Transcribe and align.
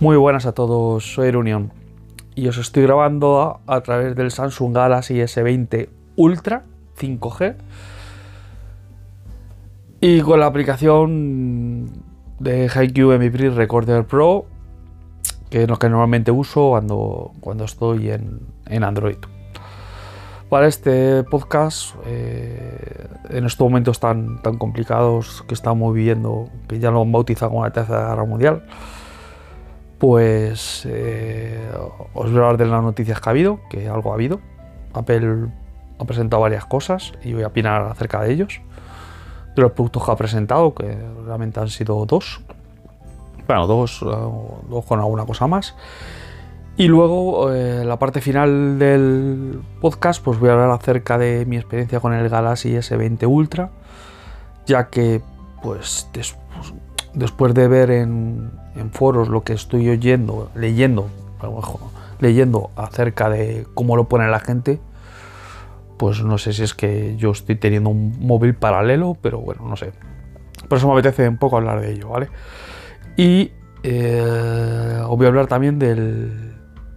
Muy 0.00 0.16
buenas 0.16 0.46
a 0.46 0.52
todos, 0.52 1.14
soy 1.14 1.28
Erunion 1.28 1.72
y 2.34 2.48
os 2.48 2.58
estoy 2.58 2.82
grabando 2.82 3.60
a, 3.66 3.80
través 3.82 4.16
del 4.16 4.30
Samsung 4.30 4.74
Galaxy 4.74 5.14
S20 5.14 5.88
Ultra 6.16 6.64
5G 6.98 7.54
y 10.00 10.20
con 10.22 10.40
la 10.40 10.46
aplicación 10.46 11.88
de 12.40 12.66
HiQ 12.66 13.12
MP 13.12 13.50
Recorder 13.50 14.04
Pro 14.04 14.46
que 15.50 15.62
es 15.62 15.68
lo 15.68 15.78
que 15.78 15.88
normalmente 15.88 16.32
uso 16.32 16.70
cuando, 16.70 17.32
cuando 17.40 17.64
estoy 17.64 18.10
en 18.10 18.84
Android. 18.84 19.18
Para 20.52 20.66
este 20.66 21.24
podcast, 21.24 21.94
eh, 22.04 23.06
en 23.30 23.46
estos 23.46 23.64
momentos 23.64 23.98
tan, 23.98 24.42
tan 24.42 24.58
complicados 24.58 25.42
que 25.48 25.54
estamos 25.54 25.94
viviendo, 25.94 26.50
que 26.68 26.78
ya 26.78 26.90
lo 26.90 27.00
han 27.00 27.10
bautizado 27.10 27.52
como 27.52 27.64
la 27.64 27.72
Tercera 27.72 28.10
Guerra 28.10 28.26
Mundial, 28.26 28.62
pues 29.96 30.86
eh, 30.86 31.72
os 32.12 32.30
voy 32.30 32.38
a 32.38 32.44
hablar 32.44 32.58
de 32.58 32.66
las 32.66 32.82
noticias 32.82 33.18
que 33.18 33.30
ha 33.30 33.32
habido, 33.32 33.60
que 33.70 33.88
algo 33.88 34.10
ha 34.10 34.14
habido. 34.14 34.40
Apple 34.92 35.48
ha 35.98 36.04
presentado 36.04 36.42
varias 36.42 36.66
cosas 36.66 37.14
y 37.24 37.32
voy 37.32 37.44
a 37.44 37.46
opinar 37.46 37.84
acerca 37.84 38.20
de 38.20 38.34
ellos. 38.34 38.60
De 39.56 39.62
los 39.62 39.72
productos 39.72 40.04
que 40.04 40.10
ha 40.10 40.16
presentado, 40.16 40.74
que 40.74 40.98
realmente 41.24 41.60
han 41.60 41.70
sido 41.70 42.04
dos. 42.04 42.42
Bueno, 43.46 43.66
dos, 43.66 44.02
uh, 44.02 44.66
dos 44.68 44.84
con 44.84 45.00
alguna 45.00 45.24
cosa 45.24 45.46
más. 45.46 45.74
Y 46.76 46.88
luego, 46.88 47.52
eh, 47.52 47.84
la 47.84 47.98
parte 47.98 48.20
final 48.20 48.78
del 48.78 49.60
podcast, 49.80 50.22
pues 50.24 50.38
voy 50.38 50.48
a 50.48 50.54
hablar 50.54 50.70
acerca 50.70 51.18
de 51.18 51.44
mi 51.44 51.56
experiencia 51.56 52.00
con 52.00 52.14
el 52.14 52.28
Galaxy 52.28 52.70
S20 52.70 53.26
Ultra, 53.28 53.70
ya 54.66 54.88
que, 54.88 55.20
pues, 55.62 56.08
des 56.14 56.34
después 57.14 57.52
de 57.52 57.68
ver 57.68 57.90
en, 57.90 58.50
foros 58.92 59.28
lo 59.28 59.42
que 59.42 59.52
estoy 59.52 59.88
oyendo, 59.90 60.50
leyendo, 60.54 61.10
leyendo 62.20 62.70
acerca 62.74 63.28
de 63.28 63.66
cómo 63.74 63.96
lo 63.96 64.08
pone 64.08 64.28
la 64.28 64.40
gente, 64.40 64.80
pues 65.98 66.24
no 66.24 66.38
sé 66.38 66.54
si 66.54 66.62
es 66.62 66.72
que 66.72 67.16
yo 67.16 67.32
estoy 67.32 67.56
teniendo 67.56 67.90
un 67.90 68.16
móvil 68.18 68.54
paralelo, 68.54 69.16
pero 69.20 69.40
bueno, 69.40 69.68
no 69.68 69.76
sé. 69.76 69.92
Por 70.68 70.78
eso 70.78 70.88
me 70.88 70.94
apetece 70.94 71.28
un 71.28 71.36
poco 71.36 71.58
hablar 71.58 71.82
de 71.82 71.92
ello, 71.92 72.08
¿vale? 72.08 72.28
Y 73.16 73.52
eh, 73.82 75.02
os 75.04 75.16
voy 75.16 75.26
a 75.26 75.28
hablar 75.28 75.48
también 75.48 75.78
del, 75.78 76.51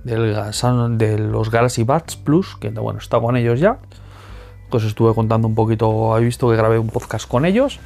del, 0.06 0.98
de 0.98 1.17
los 1.17 1.52
Galaxy 1.52 1.84
Buds 1.84 2.16
Plus, 2.16 2.56
que 2.58 2.70
bueno, 2.70 3.00
está 3.00 3.20
con 3.20 3.36
ellos 3.36 3.59
ya. 3.59 3.80
Os 4.70 4.84
estuve 4.84 5.14
contando 5.14 5.48
un 5.48 5.56
poquito, 5.56 6.17
he 6.17 6.22
visto 6.22 6.50
que 6.50 6.58
grabé 6.58 6.78
un 6.78 6.89
podcast 6.89 7.28
con 7.30 7.45
ellos. 7.45 7.80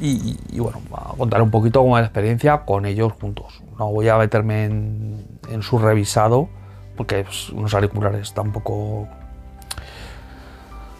Y, 0.00 0.38
y, 0.50 0.60
bueno, 0.60 0.80
a 0.94 1.14
contar 1.16 1.42
un 1.42 1.50
poquito 1.50 1.80
cómo 1.80 1.96
es 1.98 2.02
la 2.02 2.06
experiencia 2.06 2.64
con 2.64 2.86
ellos 2.86 3.12
juntos. 3.20 3.62
No 3.78 3.90
voy 3.92 4.08
a 4.08 4.16
meterme 4.16 4.64
en, 4.64 5.26
en 5.50 5.62
su 5.62 5.78
revisado, 5.78 6.48
porque 6.96 7.24
pues, 7.24 7.50
unos 7.50 7.74
auriculares 7.74 8.32
tampoco. 8.32 9.08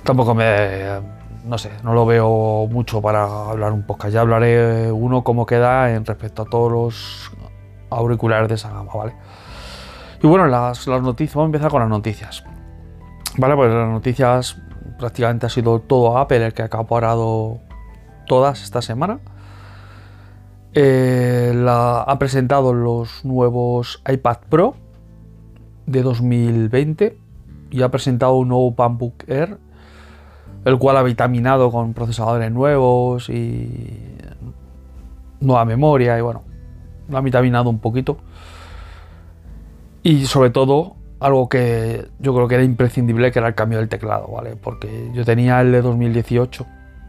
Tampoco 0.03 0.35
me. 0.35 1.01
No 1.45 1.57
sé, 1.57 1.71
no 1.83 1.95
lo 1.95 2.05
veo 2.05 2.69
mucho 2.71 3.01
para 3.01 3.25
hablar 3.25 3.73
un 3.73 3.85
podcast. 3.85 4.13
Ya 4.13 4.21
hablaré 4.21 4.93
uno 4.93 5.25
cómo 5.25 5.47
queda 5.47 5.95
en 5.95 6.05
respecto 6.05 6.43
a 6.43 6.45
todos 6.45 6.71
los 6.73 7.31
auriculares 7.89 8.49
de 8.49 8.57
esa 8.57 8.71
gama, 8.71 8.93
¿vale? 8.95 9.15
Y 10.23 10.27
bueno, 10.27 10.47
las, 10.47 10.87
las 10.87 11.03
noticias, 11.03 11.35
vamos 11.35 11.47
a 11.47 11.51
empezar 11.51 11.71
con 11.71 11.81
las 11.81 11.91
noticias. 11.91 12.45
Vale, 13.37 13.55
pues 13.55 13.73
las 13.73 13.89
noticias 13.89 14.57
prácticamente 14.99 15.47
ha 15.47 15.51
sido 15.51 15.81
todo 15.81 16.17
Apple 16.19 16.47
el 16.47 16.55
que 16.55 16.63
ha 16.63 16.67
acaparado 16.67 17.59
todas 18.27 18.63
esta 18.63 18.83
semana. 18.83 19.21
Eh, 20.73 21.53
la, 21.55 22.03
ha 22.03 22.19
presentado 22.19 22.75
los 22.75 23.25
nuevos 23.25 24.03
iPad 24.07 24.39
Pro 24.49 24.75
de 25.87 26.03
2020 26.03 27.19
y 27.71 27.83
ha 27.83 27.91
presentado 27.91 28.35
un 28.35 28.49
nuevo 28.49 28.75
MacBook 28.77 29.25
Air, 29.27 29.59
el 30.65 30.79
cual 30.79 30.99
ha 30.99 31.03
vitaminado 31.03 31.71
con 31.71 31.95
procesadores 31.95 32.51
nuevos 32.53 33.31
y 33.31 34.17
nueva 35.41 35.65
memoria 35.65 36.19
y 36.19 36.21
bueno, 36.21 36.43
lo 37.09 37.17
ha 37.17 37.21
vitaminado 37.21 37.71
un 37.71 37.79
poquito. 37.79 38.19
Y 40.07 40.27
sobre 40.27 40.51
todo, 40.51 40.95
algo 41.19 41.49
que 41.49 42.07
yo 42.21 42.33
creo 42.33 42.47
que 42.47 42.55
era 42.55 42.63
imprescindible, 42.63 43.33
que 43.33 43.41
era 43.41 43.49
el 43.49 43.57
cambio 43.57 43.81
del 43.81 43.89
teclado, 43.89 44.29
¿vale? 44.29 44.55
Porque 44.55 45.11
yo 45.13 45.25
tenía 45.25 45.61
el 45.61 45.73
de 45.73 45.83
2018 45.83 46.65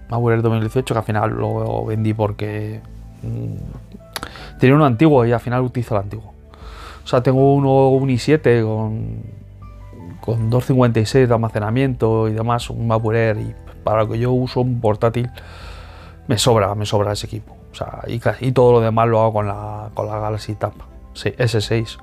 MacBook 0.10 0.32
Air 0.32 0.42
2018, 0.42 0.96
que 0.96 0.98
al 0.98 1.06
final 1.06 1.30
lo 1.38 1.86
vendí 1.86 2.16
porque 2.16 2.82
mmm, 3.22 4.58
tenía 4.60 4.76
uno 4.76 4.86
antiguo 4.88 5.24
y 5.28 5.32
al 5.32 5.40
final 5.40 5.62
utilizo 5.62 5.94
el 5.94 6.02
antiguo. 6.02 6.34
O 7.04 7.08
sea, 7.08 7.22
tengo 7.22 7.54
uno 7.54 7.90
un 7.90 8.10
i7 8.10 8.64
con, 8.64 9.22
con 10.20 10.50
256 10.50 11.28
de 11.28 11.34
almacenamiento 11.36 12.28
y 12.28 12.34
demás, 12.34 12.72
un 12.72 12.92
Air, 13.14 13.38
y 13.38 13.54
para 13.84 14.06
lo 14.06 14.10
que 14.10 14.18
yo 14.18 14.32
uso 14.32 14.62
un 14.62 14.82
portátil, 14.82 15.30
me 16.28 16.40
sobra, 16.40 16.74
me 16.74 16.88
sobra 16.88 17.12
ese 17.12 17.28
equipo. 17.28 17.56
O 17.72 17.76
sea, 17.76 18.02
y, 18.08 18.20
y 18.40 18.52
todo 18.54 18.72
lo 18.72 18.82
demás 18.82 19.08
lo 19.08 19.20
hago 19.20 19.34
con 19.34 19.48
la, 19.48 19.92
con 19.94 20.08
la 20.08 20.18
Galaxy 20.18 20.56
Tab 20.56 20.74
S6 21.14 22.00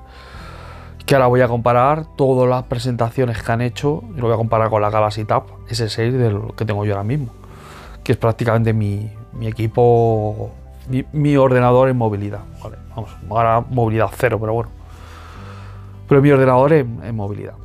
que 1.05 1.15
ahora 1.15 1.27
voy 1.27 1.41
a 1.41 1.47
comparar 1.47 2.05
todas 2.15 2.49
las 2.49 2.63
presentaciones 2.63 3.41
que 3.41 3.51
han 3.51 3.61
hecho, 3.61 4.03
y 4.15 4.19
lo 4.19 4.27
voy 4.27 4.33
a 4.33 4.37
comparar 4.37 4.69
con 4.69 4.81
la 4.81 4.89
Galaxy 4.89 5.25
Tab 5.25 5.43
S6 5.67 6.11
del 6.11 6.41
que 6.55 6.65
tengo 6.65 6.85
yo 6.85 6.93
ahora 6.93 7.03
mismo 7.03 7.31
que 8.05 8.11
es 8.11 8.17
prácticamente 8.19 8.71
mi, 8.71 9.11
mi 9.33 9.47
equipo, 9.47 10.51
mi, 10.87 11.03
mi, 11.11 11.35
ordenador 11.35 11.89
en 11.89 11.97
movilidad. 11.97 12.41
Vale, 12.63 12.77
vamos, 12.95 13.09
ahora 13.27 13.61
movilidad 13.67 14.11
cero, 14.15 14.37
pero 14.39 14.53
bueno. 14.53 14.69
Pero 16.07 16.21
mi 16.21 16.29
ordenador 16.29 16.71
en, 16.73 17.03
en 17.03 17.15
movilidad. 17.15 17.55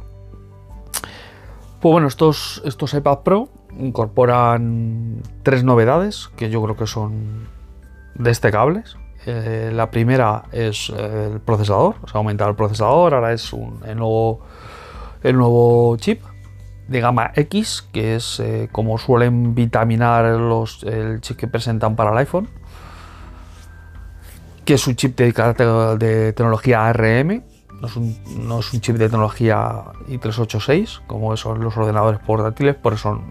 Pues 1.81 1.93
bueno, 1.93 2.09
estos, 2.09 2.63
estos 2.65 2.95
iPad 2.95 3.19
Pro 3.19 3.49
incorporan 3.79 5.23
tres 5.43 5.63
novedades 5.63 6.31
que 6.37 6.49
yo 6.49 6.63
creo 6.63 6.75
que 6.75 6.87
son 6.87 7.47
destacables. 8.15 8.97
Eh, 9.27 9.71
la 9.73 9.91
primera 9.91 10.45
es 10.51 10.91
el 10.91 11.41
procesador, 11.41 11.97
o 12.03 12.09
sea, 12.09 12.19
aumentar 12.19 12.49
el 12.49 12.55
procesador, 12.57 13.15
ahora 13.15 13.33
es 13.33 13.53
un, 13.53 13.81
el, 13.87 13.97
nuevo, 13.97 14.41
el 15.23 15.37
nuevo 15.37 15.97
chip 15.99 16.23
de 16.91 17.01
gama 17.01 17.31
X, 17.37 17.89
que 17.93 18.17
es 18.17 18.41
eh, 18.41 18.69
como 18.73 18.99
suelen 18.99 19.55
vitaminar 19.55 20.25
los, 20.25 20.83
el 20.83 21.21
chip 21.21 21.37
que 21.37 21.47
presentan 21.47 21.95
para 21.95 22.11
el 22.11 22.19
iPhone, 22.19 22.49
que 24.65 24.75
es 24.75 24.87
un 24.89 24.97
chip 24.97 25.17
de, 25.17 25.33
de 25.99 26.33
tecnología 26.33 26.87
ARM, 26.87 27.45
no 27.81 27.87
es, 27.87 27.97
un, 27.97 28.17
no 28.47 28.59
es, 28.59 28.73
un, 28.73 28.81
chip 28.81 28.97
de 28.97 29.09
tecnología 29.09 29.85
i386, 30.09 31.03
como 31.07 31.37
son 31.37 31.63
los 31.63 31.77
ordenadores 31.77 32.21
portátiles, 32.21 32.75
por 32.75 32.95
eso 32.95 33.23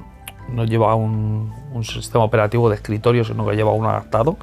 no 0.47 0.63
lleva 0.63 0.95
un, 0.95 1.53
un 1.73 1.83
sistema 1.83 2.23
operativo 2.23 2.69
de 2.69 2.75
escritorio, 2.75 3.25
sino 3.25 3.45
que 3.45 3.57
lleva 3.57 3.71
un 3.71 3.85
adaptado, 3.85 4.37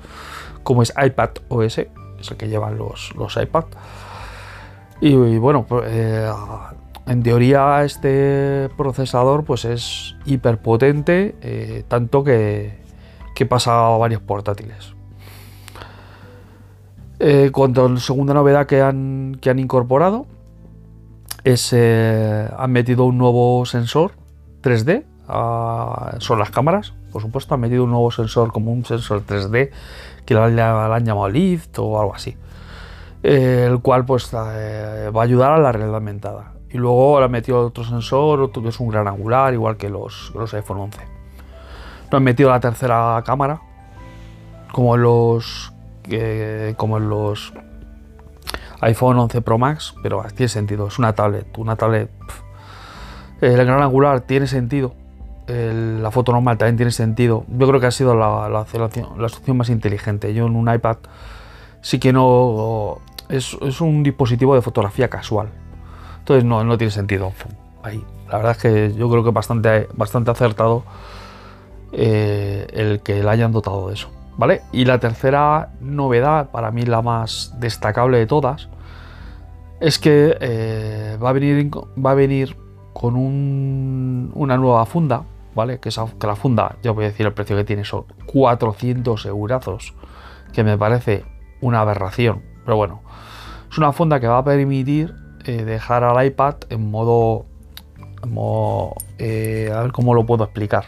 como 0.66 0.82
es 0.82 0.92
iPad 1.00 1.30
OS, 1.48 1.78
es 1.78 1.88
el 2.28 2.36
que 2.36 2.48
llevan 2.48 2.76
los, 2.76 3.14
los 3.14 3.36
iPad. 3.36 3.66
Y, 5.00 5.14
bueno, 5.38 5.64
pues, 5.64 5.84
eh, 5.86 6.28
en 7.06 7.22
teoría 7.22 7.84
este 7.84 8.68
procesador 8.76 9.44
pues 9.44 9.64
es 9.64 10.16
hiperpotente, 10.24 11.36
eh, 11.40 11.84
tanto 11.86 12.24
que, 12.24 12.80
que, 13.36 13.46
pasa 13.46 13.94
a 13.94 13.96
varios 13.96 14.22
portátiles. 14.22 14.96
Eh, 17.20 17.50
cuanto 17.52 17.86
a 17.86 17.88
la 17.88 18.00
segunda 18.00 18.34
novedad 18.34 18.66
que 18.66 18.82
han, 18.82 19.38
que 19.40 19.50
han 19.50 19.60
incorporado 19.60 20.26
es 21.44 21.72
eh, 21.72 22.50
han 22.58 22.72
metido 22.72 23.04
un 23.04 23.18
nuevo 23.18 23.64
sensor 23.66 24.14
3D, 24.64 25.04
a, 25.28 26.16
son 26.18 26.40
las 26.40 26.50
cámaras, 26.50 26.92
por 27.12 27.22
supuesto, 27.22 27.54
han 27.54 27.60
metido 27.60 27.84
un 27.84 27.90
nuevo 27.90 28.10
sensor 28.10 28.52
como 28.52 28.72
un 28.72 28.84
sensor 28.84 29.24
3D 29.24 29.70
que 30.26 30.34
lo 30.34 30.44
han, 30.44 30.58
han 30.58 31.04
llamado 31.04 31.28
Lift 31.28 31.78
o 31.78 31.98
algo 31.98 32.14
así, 32.14 32.36
eh, 33.22 33.66
el 33.70 33.80
cual 33.80 34.04
pues 34.04 34.34
va 34.34 35.20
a 35.20 35.22
ayudar 35.22 35.52
a 35.52 35.58
la 35.58 35.72
realidad 35.72 35.94
aumentada 35.94 36.56
y 36.70 36.78
luego 36.78 37.14
ahora 37.14 37.28
metido 37.28 37.66
otro 37.66 37.84
sensor, 37.84 38.40
otro 38.40 38.62
que 38.62 38.68
es 38.68 38.80
un 38.80 38.88
gran 38.88 39.08
angular, 39.08 39.54
igual 39.54 39.76
que 39.76 39.88
los, 39.88 40.32
los 40.34 40.52
iPhone 40.54 40.78
11. 40.78 41.00
No 42.10 42.18
han 42.18 42.24
metido 42.24 42.50
la 42.50 42.60
tercera 42.60 43.22
cámara, 43.24 43.60
como 44.72 44.96
en 44.96 45.02
los, 45.02 45.72
eh, 46.08 46.74
como 46.76 46.98
en 46.98 47.08
los 47.08 47.52
iPhone 48.80 49.18
11 49.18 49.40
Pro 49.42 49.58
Max, 49.58 49.94
pero 50.02 50.22
tiene 50.34 50.48
sentido, 50.48 50.88
es 50.88 50.98
una 50.98 51.14
tablet, 51.14 51.46
una 51.56 51.76
tablet. 51.76 52.10
El 53.40 53.64
gran 53.64 53.82
angular 53.82 54.20
tiene 54.20 54.46
sentido, 54.46 54.94
la 55.46 56.10
foto 56.10 56.32
normal 56.32 56.58
también 56.58 56.76
tiene 56.76 56.92
sentido. 56.92 57.44
Yo 57.48 57.66
creo 57.68 57.80
que 57.80 57.86
ha 57.86 57.90
sido 57.90 58.14
la, 58.14 58.48
la, 58.48 58.66
la 59.18 59.28
solución 59.28 59.56
más 59.56 59.70
inteligente. 59.70 60.34
Yo 60.34 60.46
en 60.46 60.56
un 60.56 60.72
iPad 60.72 60.96
sí 61.80 61.98
que 61.98 62.12
no... 62.12 62.98
Es, 63.28 63.56
es 63.60 63.80
un 63.80 64.04
dispositivo 64.04 64.54
de 64.54 64.62
fotografía 64.62 65.08
casual, 65.08 65.48
entonces 66.20 66.44
no, 66.44 66.62
no 66.62 66.78
tiene 66.78 66.92
sentido 66.92 67.32
ahí. 67.82 68.04
La 68.30 68.36
verdad 68.36 68.52
es 68.52 68.58
que 68.58 68.94
yo 68.94 69.10
creo 69.10 69.24
que 69.24 69.30
bastante, 69.30 69.88
bastante 69.94 70.30
acertado 70.30 70.84
eh, 71.92 72.68
el 72.72 73.00
que 73.00 73.22
le 73.24 73.28
hayan 73.28 73.50
dotado 73.50 73.88
de 73.88 73.94
eso. 73.94 74.10
¿Vale? 74.36 74.62
Y 74.70 74.84
la 74.84 75.00
tercera 75.00 75.70
novedad, 75.80 76.50
para 76.50 76.70
mí 76.70 76.82
la 76.82 77.02
más 77.02 77.54
destacable 77.58 78.18
de 78.18 78.26
todas, 78.26 78.68
es 79.80 79.98
que 79.98 80.36
eh, 80.40 81.18
va, 81.20 81.30
a 81.30 81.32
venir, 81.32 81.70
va 81.98 82.10
a 82.12 82.14
venir 82.14 82.56
con 82.92 83.16
una 83.16 84.56
nueva 84.56 84.86
funda, 84.86 85.24
¿vale? 85.56 85.80
Que, 85.80 85.88
que 85.90 86.26
la 86.26 86.36
funda, 86.36 86.76
ya 86.82 86.92
voy 86.92 87.06
a 87.06 87.08
decir 87.08 87.26
el 87.26 87.32
precio 87.32 87.56
que 87.56 87.64
tiene, 87.64 87.84
son 87.84 88.04
400 88.26 89.24
eurazos, 89.26 89.94
que 90.52 90.62
me 90.62 90.76
parece 90.76 91.24
una 91.62 91.80
aberración, 91.80 92.42
pero 92.64 92.76
bueno, 92.76 93.00
es 93.68 93.78
una 93.78 93.92
funda 93.92 94.20
que 94.20 94.28
va 94.28 94.38
a 94.38 94.44
permitir 94.44 95.14
eh, 95.46 95.64
dejar 95.64 96.04
al 96.04 96.24
iPad 96.24 96.56
en 96.68 96.90
modo, 96.90 97.46
eh, 99.18 99.72
a 99.74 99.80
ver 99.80 99.92
cómo 99.92 100.14
lo 100.14 100.26
puedo 100.26 100.44
explicar 100.44 100.86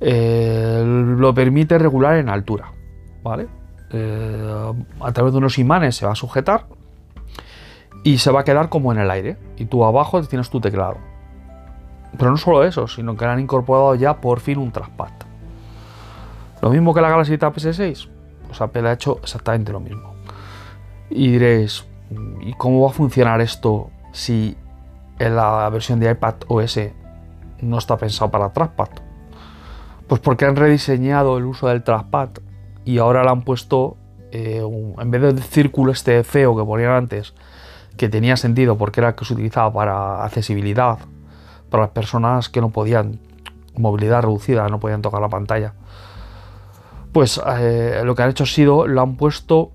eh, 0.00 0.82
lo 0.84 1.32
permite 1.32 1.78
regular 1.78 2.16
en 2.16 2.28
altura, 2.28 2.72
¿vale? 3.22 3.46
A 5.00 5.12
través 5.12 5.32
de 5.32 5.38
unos 5.38 5.58
imanes 5.58 5.96
se 5.96 6.06
va 6.06 6.12
a 6.12 6.16
sujetar 6.16 6.66
y 8.02 8.18
se 8.18 8.32
va 8.32 8.40
a 8.40 8.44
quedar 8.44 8.68
como 8.68 8.90
en 8.90 8.98
el 8.98 9.10
aire. 9.10 9.36
Y 9.58 9.66
tú 9.66 9.84
abajo 9.84 10.20
tienes 10.22 10.50
tu 10.50 10.60
teclado. 10.60 10.96
Pero 12.18 12.30
no 12.30 12.36
solo 12.36 12.64
eso, 12.64 12.86
sino 12.86 13.16
que 13.16 13.24
le 13.24 13.30
han 13.30 13.40
incorporado 13.40 13.94
ya 13.94 14.20
por 14.20 14.40
fin 14.40 14.58
un 14.58 14.70
trackpad. 14.70 15.12
Lo 16.60 16.70
mismo 16.70 16.94
que 16.94 17.00
la 17.00 17.10
Galaxy 17.10 17.38
Tab 17.38 17.54
S6, 17.54 18.08
pues 18.46 18.60
Apple 18.60 18.88
ha 18.88 18.92
hecho 18.92 19.18
exactamente 19.22 19.72
lo 19.72 19.80
mismo. 19.80 20.14
Y 21.10 21.32
diréis, 21.32 21.84
¿y 22.40 22.52
cómo 22.54 22.82
va 22.82 22.90
a 22.90 22.92
funcionar 22.92 23.40
esto 23.40 23.90
si 24.12 24.56
en 25.18 25.36
la 25.36 25.68
versión 25.70 26.00
de 26.00 26.10
iPad 26.10 26.34
OS 26.48 26.80
no 27.60 27.78
está 27.78 27.96
pensado 27.96 28.30
para 28.30 28.52
trackpad? 28.52 28.88
Pues 30.06 30.20
porque 30.20 30.44
han 30.44 30.56
rediseñado 30.56 31.38
el 31.38 31.44
uso 31.44 31.68
del 31.68 31.82
trackpad 31.82 32.28
y 32.84 32.98
ahora 32.98 33.24
le 33.24 33.30
han 33.30 33.42
puesto, 33.42 33.96
eh, 34.30 34.62
en 34.98 35.10
vez 35.10 35.22
del 35.22 35.42
círculo 35.42 35.92
este 35.92 36.22
feo 36.24 36.56
que 36.56 36.64
ponían 36.64 36.92
antes, 36.92 37.34
que 37.96 38.08
tenía 38.08 38.36
sentido 38.36 38.76
porque 38.76 39.00
era 39.00 39.14
que 39.14 39.24
se 39.24 39.34
utilizaba 39.34 39.72
para 39.72 40.24
accesibilidad, 40.24 40.98
para 41.72 41.84
las 41.84 41.92
personas 41.92 42.50
que 42.50 42.60
no 42.60 42.68
podían, 42.68 43.18
movilidad 43.78 44.20
reducida, 44.20 44.68
no 44.68 44.78
podían 44.78 45.00
tocar 45.00 45.22
la 45.22 45.30
pantalla. 45.30 45.72
Pues 47.12 47.40
eh, 47.58 48.02
lo 48.04 48.14
que 48.14 48.22
han 48.22 48.30
hecho 48.30 48.44
ha 48.44 48.46
sido, 48.46 48.86
lo 48.86 49.00
han 49.00 49.16
puesto 49.16 49.70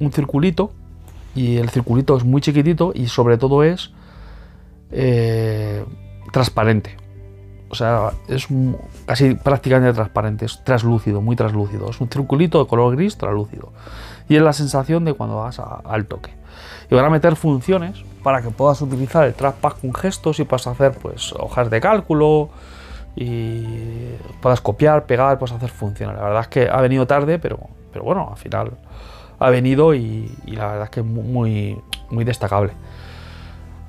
un 0.00 0.10
circulito 0.12 0.72
y 1.36 1.58
el 1.58 1.70
circulito 1.70 2.16
es 2.16 2.24
muy 2.24 2.40
chiquitito 2.40 2.90
y 2.92 3.06
sobre 3.06 3.38
todo 3.38 3.62
es 3.62 3.92
eh, 4.90 5.84
transparente. 6.32 6.96
O 7.76 7.78
sea, 7.78 8.12
es 8.26 8.48
casi 9.04 9.34
prácticamente 9.34 9.92
transparente, 9.92 10.46
es 10.46 10.64
translúcido, 10.64 11.20
muy 11.20 11.36
translúcido. 11.36 11.90
Es 11.90 12.00
un 12.00 12.08
circulito 12.08 12.58
de 12.58 12.66
color 12.66 12.96
gris 12.96 13.18
translúcido. 13.18 13.70
Y 14.30 14.36
es 14.36 14.42
la 14.42 14.54
sensación 14.54 15.04
de 15.04 15.12
cuando 15.12 15.36
vas 15.36 15.60
al 15.60 16.06
toque. 16.06 16.30
Y 16.90 16.94
van 16.94 17.04
a 17.04 17.10
meter 17.10 17.36
funciones 17.36 18.02
para 18.22 18.40
que 18.40 18.48
puedas 18.48 18.80
utilizar 18.80 19.26
el 19.26 19.34
trackpad 19.34 19.72
con 19.72 19.92
gestos 19.92 20.40
y 20.40 20.44
puedas 20.44 20.66
hacer 20.66 20.92
pues 20.92 21.34
hojas 21.38 21.68
de 21.68 21.78
cálculo 21.82 22.48
y 23.14 24.14
puedas 24.40 24.62
copiar, 24.62 25.04
pegar, 25.04 25.38
puedes 25.38 25.54
hacer 25.54 25.68
funciones. 25.68 26.16
La 26.16 26.22
verdad 26.22 26.40
es 26.40 26.48
que 26.48 26.70
ha 26.70 26.80
venido 26.80 27.06
tarde, 27.06 27.38
pero, 27.38 27.58
pero 27.92 28.06
bueno, 28.06 28.30
al 28.30 28.38
final 28.38 28.72
ha 29.38 29.50
venido 29.50 29.94
y, 29.94 30.34
la 30.46 30.68
verdad 30.68 30.84
es 30.84 30.90
que 30.90 31.00
es 31.00 31.06
muy, 31.06 31.78
muy 32.08 32.24
destacable. 32.24 32.72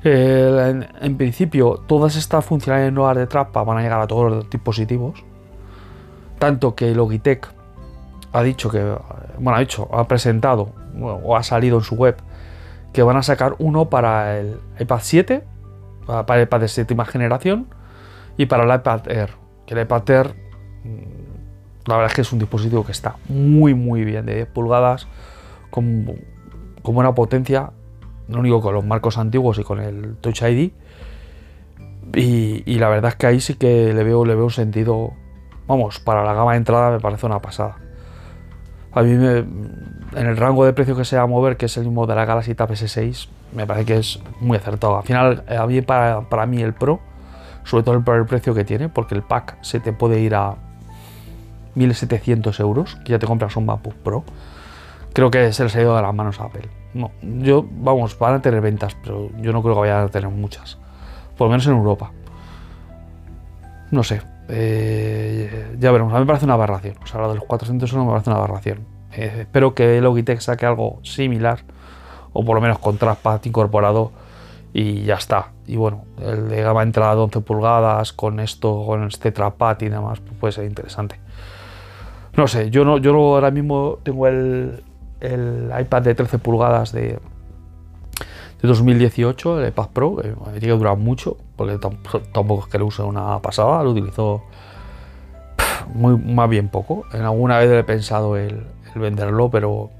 Eh, 0.09 0.88
en, 1.01 1.18
principio, 1.18 1.83
todas 1.86 2.15
estas 2.15 2.45
funcionalidades 2.45 2.94
nuevas 2.94 3.18
de 3.18 3.27
Trapa 3.27 3.63
van 3.63 3.80
a 3.80 3.81
llegar 3.81 4.00
a 4.00 4.07
todos 4.07 4.31
los 4.31 4.50
dispositivos. 4.50 5.21
Tanto 6.39 6.75
que 6.75 6.95
Logitech 6.95 7.45
ha 8.31 8.42
dicho 8.42 8.69
que, 8.69 8.95
bueno, 9.38 9.57
ha 9.57 9.59
dicho, 9.59 9.89
ha 9.94 10.07
presentado 10.07 10.69
o 11.01 11.36
ha 11.36 11.44
salido 11.44 11.80
en 11.80 11.83
su 11.83 11.95
web 11.95 12.15
que 12.94 13.04
van 13.04 13.18
a 13.18 13.24
sacar 13.24 13.56
uno 13.59 13.89
para 13.89 14.39
el 14.39 14.59
iPad 14.80 15.00
7, 15.01 15.44
para 16.06 16.36
el 16.39 16.44
iPad 16.44 16.62
de 16.62 16.68
séptima 16.69 17.03
generación 17.03 17.68
y 18.38 18.45
para 18.45 18.63
el 18.63 18.80
iPad 18.80 19.10
Air. 19.12 19.31
Que 19.65 19.74
el 19.74 19.81
iPad 19.81 20.10
Air, 20.10 20.36
mm, 20.86 21.89
la 21.89 21.95
verdad 21.98 22.12
es 22.12 22.15
que 22.15 22.21
es 22.21 22.31
un 22.31 22.39
dispositivo 22.39 22.86
que 22.86 22.94
está 22.94 23.18
muy, 23.27 23.74
muy 23.74 24.06
bien, 24.06 24.25
de 24.25 24.36
10 24.36 24.48
pulgadas, 24.48 25.06
con, 25.69 26.06
con 26.81 26.95
buena 26.95 27.13
potencia 27.13 27.71
lo 28.29 28.39
único 28.39 28.62
con 28.62 28.74
los 28.74 28.85
marcos 28.85 29.18
antiguos 29.18 29.57
y 29.59 29.63
con 29.63 29.79
el 29.79 30.15
Touch 30.18 30.41
ID. 30.41 30.71
Y, 32.15 32.79
la 32.79 32.89
verdad 32.89 33.09
es 33.09 33.15
que 33.15 33.27
ahí 33.27 33.41
sí 33.41 33.56
que 33.56 33.94
le 33.94 34.03
veo, 34.03 34.25
le 34.25 34.35
veo 34.35 34.45
un 34.45 34.51
sentido. 34.51 35.12
Vamos, 35.68 36.00
para 36.00 36.24
la 36.24 36.33
gama 36.33 36.51
de 36.51 36.57
entrada 36.57 36.91
me 36.91 37.00
parece 37.00 37.25
una 37.25 37.39
pasada. 37.39 37.77
A 38.94 39.03
mí, 39.03 39.12
en 39.12 39.97
el 40.15 40.38
rango 40.38 40.65
de 40.65 40.74
precio 40.74 40.95
que 40.95 41.06
se 41.06 41.18
va 41.18 41.24
a 41.24 41.27
mover, 41.27 41.57
que 41.57 41.65
es 41.65 41.77
el 41.77 41.83
mismo 41.83 42.07
de 42.07 42.15
la 42.15 42.25
Galaxy 42.25 42.56
Tab 42.56 42.69
S6, 42.69 43.27
me 43.53 43.68
parece 43.68 43.85
que 43.85 43.97
es 43.97 44.19
muy 44.39 44.57
acertado. 44.57 44.97
Al 44.97 45.03
final, 45.03 45.44
a 45.47 45.68
mí, 45.68 45.81
para, 45.81 46.21
para 46.29 46.45
mí 46.45 46.62
el 46.62 46.74
Pro, 46.74 47.00
sobre 47.63 47.83
todo 47.83 48.01
por 48.01 48.15
el 48.15 48.25
precio 48.25 48.53
que 48.53 48.63
tiene, 48.63 48.89
porque 48.89 49.13
el 49.13 49.24
pack 49.24 49.57
se 49.62 49.79
te 49.79 49.91
puede 49.91 50.19
ir 50.21 50.35
a 50.35 50.56
1700 51.75 52.59
euros, 52.59 52.95
que 53.03 53.12
ya 53.12 53.19
te 53.19 53.27
compras 53.27 53.56
un 53.56 53.65
MacBook 53.65 53.95
Pro, 53.95 54.24
creo 55.13 55.29
que 55.29 55.51
se 55.53 55.63
les 55.63 55.75
ha 55.75 55.81
ido 55.81 55.95
de 55.95 56.01
las 56.01 56.13
manos 56.13 56.39
a 56.39 56.45
Apple. 56.45 56.69
No, 56.97 57.11
yo, 57.21 57.63
vamos, 57.69 58.17
van 58.17 58.33
a 58.33 58.41
tener 58.41 58.59
ventas, 58.59 58.97
pero 59.03 59.29
yo 59.39 59.53
no 59.53 59.61
creo 59.61 59.75
que 59.75 59.81
vayan 59.81 60.05
a 60.05 60.07
tener 60.07 60.29
muchas. 60.29 60.77
Por 61.38 61.47
lo 61.47 61.51
menos 61.51 61.67
en 61.67 61.73
Europa. 61.73 62.11
No 63.91 64.03
sé. 64.03 64.21
Eh, 64.49 65.75
ya 65.79 65.91
veremos. 65.91 66.11
A 66.11 66.15
mí 66.15 66.21
me 66.21 66.25
parece 66.25 66.45
una 66.45 66.55
aberración. 66.55 66.95
O 67.03 67.05
sea, 67.05 67.21
lo 67.21 67.29
de 67.29 67.35
los 67.35 67.44
400 67.44 67.91
euros 67.91 68.05
me 68.05 68.11
parece 68.11 68.31
una 68.31 68.39
aberración. 68.39 68.79
Eh, 69.13 69.41
espero 69.41 69.75
que 69.75 70.01
Logitech 70.01 70.39
saque 70.39 70.65
algo 70.65 70.99
similar, 71.03 71.59
o 72.33 72.44
por 72.44 72.55
lo 72.55 72.61
menos 72.61 72.79
con 72.79 72.97
trackpad 72.97 73.41
incorporado, 73.45 74.11
y 74.73 75.03
ya 75.03 75.15
está. 75.15 75.51
Y 75.67 75.75
bueno, 75.75 76.05
el 76.19 76.50
de 76.50 76.61
gama 76.63 76.81
entrada 76.81 77.15
de 77.15 77.21
11 77.21 77.41
pulgadas, 77.41 78.11
con 78.11 78.39
esto, 78.39 78.85
con 78.85 79.03
este 79.03 79.31
trackpad 79.31 79.81
y 79.81 79.89
demás, 79.89 80.19
pues 80.19 80.33
puede 80.39 80.51
ser 80.51 80.65
interesante. 80.65 81.19
No 82.35 82.47
sé, 82.47 82.69
yo 82.69 82.85
no, 82.85 82.97
yo 82.97 83.15
ahora 83.15 83.51
mismo 83.51 84.00
tengo 84.03 84.27
el, 84.27 84.83
el 85.19 85.71
iPad 85.79 86.01
de 86.01 86.15
13 86.15 86.39
pulgadas 86.39 86.91
de, 86.91 87.19
de 88.61 88.67
2018, 88.67 89.61
el 89.61 89.67
iPad 89.69 89.87
Pro, 89.93 90.15
que 90.17 90.29
me 90.29 90.59
tiene 90.59 90.67
que 90.67 90.77
durar 90.77 90.97
mucho, 90.97 91.37
porque 91.55 91.77
tampoco 91.77 92.63
es 92.63 92.67
que 92.67 92.79
lo 92.79 92.85
use 92.85 93.01
una 93.03 93.39
pasada, 93.39 93.83
lo 93.83 93.91
utilizo 93.91 94.43
muy, 95.93 96.17
más 96.17 96.49
bien 96.49 96.69
poco. 96.69 97.03
En 97.13 97.21
alguna 97.21 97.59
vez 97.59 97.71
he 97.71 97.83
pensado 97.83 98.37
el, 98.37 98.65
venderlo, 98.95 99.51
pero 99.51 99.91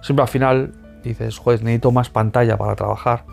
siempre 0.00 0.22
al 0.22 0.28
final 0.28 0.72
dices, 1.04 1.38
joder, 1.38 1.62
necesito 1.62 1.92
más 1.92 2.08
pantalla 2.08 2.56
para 2.56 2.74
trabajar. 2.76 3.24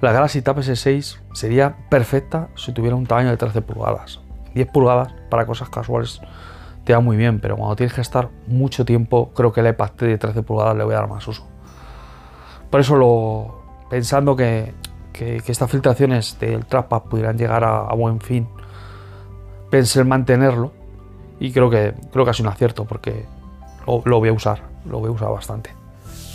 La 0.00 0.10
Galaxy 0.10 0.42
Tab 0.42 0.58
S6 0.58 1.18
sería 1.32 1.76
perfecta 1.88 2.48
si 2.56 2.72
tuviera 2.72 2.96
un 2.96 3.06
tamaño 3.06 3.30
de 3.30 3.36
13 3.36 3.62
pulgadas. 3.62 4.20
10 4.54 4.66
pulgadas 4.72 5.14
para 5.30 5.46
cosas 5.46 5.68
casuales 5.68 6.20
te 6.86 6.92
va 6.94 7.00
muy 7.00 7.16
bien, 7.16 7.40
pero 7.40 7.56
cuando 7.56 7.74
tienes 7.74 7.92
que 7.92 8.00
estar 8.00 8.30
mucho 8.46 8.84
tiempo, 8.84 9.32
creo 9.34 9.52
que 9.52 9.60
el 9.60 9.66
iPad 9.66 9.90
de 9.98 10.18
13 10.18 10.42
pulgadas 10.44 10.76
le 10.76 10.84
voy 10.84 10.94
a 10.94 10.98
dar 10.98 11.08
más 11.08 11.26
uso. 11.26 11.44
Por 12.70 12.78
eso, 12.78 12.94
lo, 12.94 13.60
pensando 13.90 14.36
que, 14.36 14.72
estas 15.12 15.68
filtraciones 15.68 16.38
del 16.38 16.64
trackpad 16.64 17.02
pudieran 17.02 17.36
llegar 17.36 17.64
a, 17.64 17.92
buen 17.94 18.20
fin, 18.20 18.46
pensé 19.68 20.02
en 20.02 20.08
mantenerlo 20.08 20.70
y 21.40 21.50
creo 21.50 21.68
que, 21.70 21.92
creo 22.12 22.24
que 22.24 22.30
ha 22.30 22.34
sido 22.34 22.48
un 22.48 22.54
acierto 22.54 22.84
porque 22.84 23.24
lo, 23.86 24.20
voy 24.20 24.28
a 24.28 24.32
usar, 24.32 24.62
lo 24.88 25.00
voy 25.00 25.08
a 25.08 25.12
usar 25.12 25.30
bastante. 25.30 25.70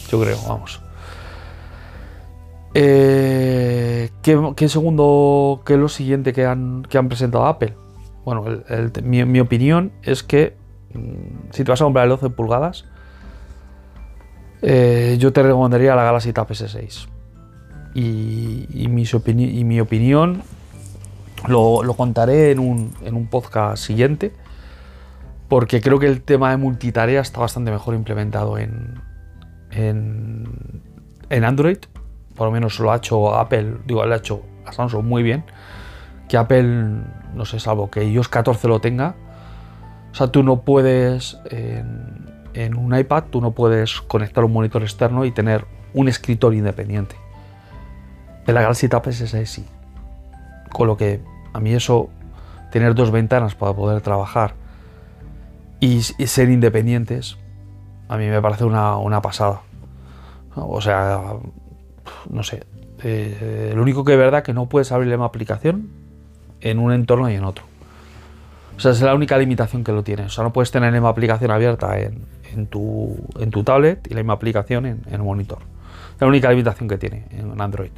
Yo 0.09 0.19
creo, 0.19 0.37
vamos. 0.49 0.81
Eh, 2.73 4.09
¿qué, 4.21 4.67
segundo, 4.67 5.61
qué 5.65 5.75
es 5.75 5.79
lo 5.79 5.87
siguiente 5.87 6.33
que 6.33 6.45
han, 6.45 6.83
que 6.89 6.97
han 6.97 7.07
presentado 7.07 7.45
Apple? 7.45 7.80
Bueno, 8.23 8.43
mi, 9.03 9.39
opinión 9.39 9.91
es 10.03 10.23
que 10.23 10.55
mm, 10.93 11.51
si 11.51 11.63
te 11.63 11.71
vas 11.71 11.81
a 11.81 11.85
comprar 11.85 12.05
el 12.05 12.09
12 12.09 12.29
pulgadas, 12.29 12.85
eh, 14.61 15.17
yo 15.19 15.33
te 15.33 15.41
recomendaría 15.41 15.95
la 15.95 16.03
Galaxy 16.03 16.33
Tab 16.33 16.47
S6. 16.47 17.07
Y, 17.93 18.87
mi, 18.87 19.79
opinión 19.81 20.43
lo, 21.47 21.81
contaré 21.97 22.51
en 22.51 22.59
un, 22.59 23.27
podcast 23.29 23.83
siguiente, 23.83 24.31
porque 25.49 25.81
creo 25.81 25.99
que 25.99 26.07
el 26.07 26.21
tema 26.21 26.51
de 26.51 26.57
multitarea 26.57 27.21
está 27.21 27.41
bastante 27.41 27.71
mejor 27.71 27.95
implementado 27.95 28.57
en, 28.57 29.01
en, 29.71 31.43
Android. 31.43 31.79
Por 32.35 32.47
lo 32.47 32.51
menos 32.51 32.79
lo 32.79 32.91
ha 32.91 32.97
hecho 32.97 33.35
Apple, 33.35 33.77
digo, 33.85 34.05
lo 34.05 34.13
ha 34.13 34.17
hecho 34.17 34.41
a 34.65 34.71
Samsung 34.71 35.03
muy 35.03 35.21
bien 35.21 35.43
que 36.31 36.37
Apple, 36.37 37.03
no 37.33 37.45
sé, 37.45 37.59
salvo 37.59 37.89
que 37.89 38.03
iOS 38.03 38.29
14 38.29 38.67
lo 38.67 38.81
tenga, 38.81 39.15
o 40.11 40.15
sea, 40.15 40.27
tú 40.27 40.43
no 40.43 40.61
puedes, 40.61 41.39
en, 41.49 42.77
un 42.77 42.97
iPad, 42.97 43.25
tú 43.29 43.39
no 43.39 43.51
puedes 43.51 44.01
conectar 44.01 44.43
un 44.43 44.51
monitor 44.51 44.83
externo 44.83 45.23
y 45.25 45.31
tener 45.31 45.65
un 45.93 46.09
escritorio 46.09 46.59
independiente. 46.59 47.15
En 48.45 48.53
la 48.53 48.61
Galaxy 48.61 48.89
Tab 48.89 49.07
SS 49.07 49.45
sí. 49.45 49.65
Con 50.71 50.87
lo 50.87 50.97
que 50.97 51.21
a 51.53 51.59
mí 51.59 51.73
eso, 51.73 52.09
tener 52.71 52.93
dos 52.93 53.11
ventanas 53.11 53.55
para 53.55 53.73
poder 53.73 54.01
trabajar 54.01 54.55
y, 55.79 56.01
ser 56.01 56.49
independientes, 56.49 57.37
a 58.09 58.17
mí 58.17 58.27
me 58.27 58.41
parece 58.41 58.65
una, 58.65 59.21
pasada. 59.21 59.61
O 60.55 60.81
sea, 60.81 61.35
no 62.29 62.43
sé. 62.43 62.65
Eh, 63.03 63.71
lo 63.73 63.81
único 63.81 64.03
que 64.03 64.13
es 64.13 64.17
verdad 64.17 64.43
que 64.43 64.53
no 64.53 64.67
puedes 64.67 64.91
abrir 64.91 65.17
la 65.17 65.25
aplicación 65.25 66.00
en 66.61 66.79
un 66.79 66.93
entorno 66.93 67.29
y 67.29 67.35
en 67.35 67.43
otro. 67.43 67.65
O 68.77 68.79
sea, 68.79 68.91
es 68.91 69.01
la 69.01 69.13
única 69.13 69.37
limitación 69.37 69.83
que 69.83 69.91
lo 69.91 70.03
tienes. 70.03 70.27
O 70.27 70.29
sea, 70.29 70.43
no 70.43 70.53
puedes 70.53 70.71
tener 70.71 70.89
la 70.89 70.93
misma 70.93 71.09
aplicación 71.09 71.51
abierta 71.51 71.99
en, 71.99 72.65
tu, 72.67 73.15
en 73.39 73.51
tu 73.51 73.63
tablet 73.63 74.07
y 74.09 74.13
la 74.15 74.21
misma 74.21 74.33
aplicación 74.33 74.87
en, 74.87 75.01
el 75.11 75.19
monitor. 75.19 75.59
Es 76.15 76.21
la 76.21 76.25
única 76.25 76.49
limitación 76.49 76.89
que 76.89 76.97
tiene 76.97 77.25
en 77.29 77.61
Android. 77.61 77.91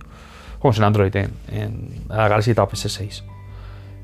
Como 0.59 0.73
en 0.73 0.83
Android, 0.83 1.15
en, 1.15 2.03
la 2.09 2.27
Galaxy 2.27 2.53
Tab 2.53 2.69
S6. 2.69 3.23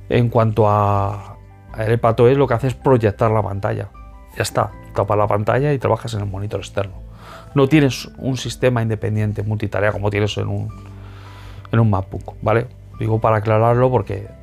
En 0.07 0.29
cuanto 0.29 0.69
a, 0.69 1.37
el 1.77 1.99
pato 1.99 2.27
es 2.27 2.37
lo 2.37 2.47
que 2.47 2.53
hace 2.53 2.67
es 2.67 2.75
proyectar 2.75 3.29
la 3.29 3.43
pantalla. 3.43 3.89
Ya 4.37 4.43
está, 4.43 4.71
tapas 4.95 5.17
la 5.17 5.27
pantalla 5.27 5.73
y 5.73 5.79
trabajas 5.79 6.13
en 6.13 6.21
el 6.21 6.27
monitor 6.27 6.61
externo. 6.61 7.01
No 7.55 7.67
tienes 7.67 8.09
un 8.19 8.37
sistema 8.37 8.81
independiente 8.81 9.43
multitarea 9.43 9.91
como 9.91 10.09
tienes 10.09 10.37
en 10.37 10.47
un, 10.47 10.69
en 11.73 11.79
un 11.79 11.89
MacBook, 11.89 12.35
¿vale? 12.41 12.67
Digo 12.99 13.19
para 13.19 13.37
aclararlo 13.37 13.89
porque 13.89 14.38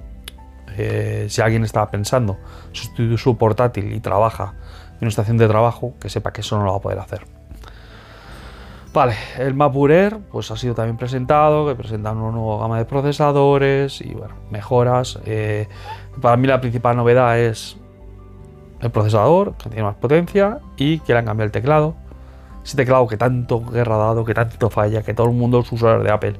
eh, 0.76 1.26
si 1.28 1.40
alguien 1.40 1.64
está 1.64 1.90
pensando 1.90 2.38
sustituir 2.73 3.18
su 3.18 3.37
portátil 3.37 3.92
y 3.92 4.00
trabaja 4.00 4.54
en 4.92 4.99
una 5.02 5.09
estación 5.09 5.37
de 5.37 5.49
trabajo, 5.49 5.95
que 6.00 6.09
sepa 6.09 6.33
que 6.33 6.40
eso 6.40 6.59
no 6.59 6.64
lo 6.64 6.73
va 6.73 6.78
a 6.78 6.80
poder 6.80 6.99
hacer. 6.99 7.37
Vale, 8.97 9.14
el 9.37 9.54
Air 9.90 10.21
pues 10.33 10.50
ha 10.50 10.56
sido 10.56 10.75
también 10.75 10.97
presentado, 10.97 11.68
que 11.68 11.75
presenta 11.75 12.12
una 12.12 12.30
nueva 12.30 12.62
gama 12.62 12.78
de 12.78 12.87
procesadores 12.87 14.00
y 14.00 14.16
mejoras. 14.50 15.18
Eh, 15.26 15.68
para 16.23 16.38
mí 16.38 16.47
la 16.47 16.62
principal 16.62 16.97
novedad 16.97 17.38
es 17.38 17.76
el 18.80 18.90
procesador, 18.90 19.54
que 19.59 19.68
tiene 19.68 19.83
más 19.83 19.97
potencia 19.97 20.61
y 20.78 21.00
que 21.00 21.12
le 21.12 21.18
han 21.18 21.26
cambiado 21.26 21.45
el 21.45 21.52
teclado. 21.52 21.95
Ese 22.64 22.78
teclado 22.78 23.06
que 23.06 23.18
tanto 23.18 23.61
guerra 23.61 23.97
ha 23.97 23.99
dado, 23.99 24.25
que 24.25 24.33
tanto 24.33 24.71
falla, 24.71 25.02
que 25.02 25.12
todo 25.12 25.26
el 25.26 25.35
mundo, 25.35 25.59
los 25.59 25.71
usuarios 25.71 26.02
de 26.02 26.11
Apple, 26.11 26.37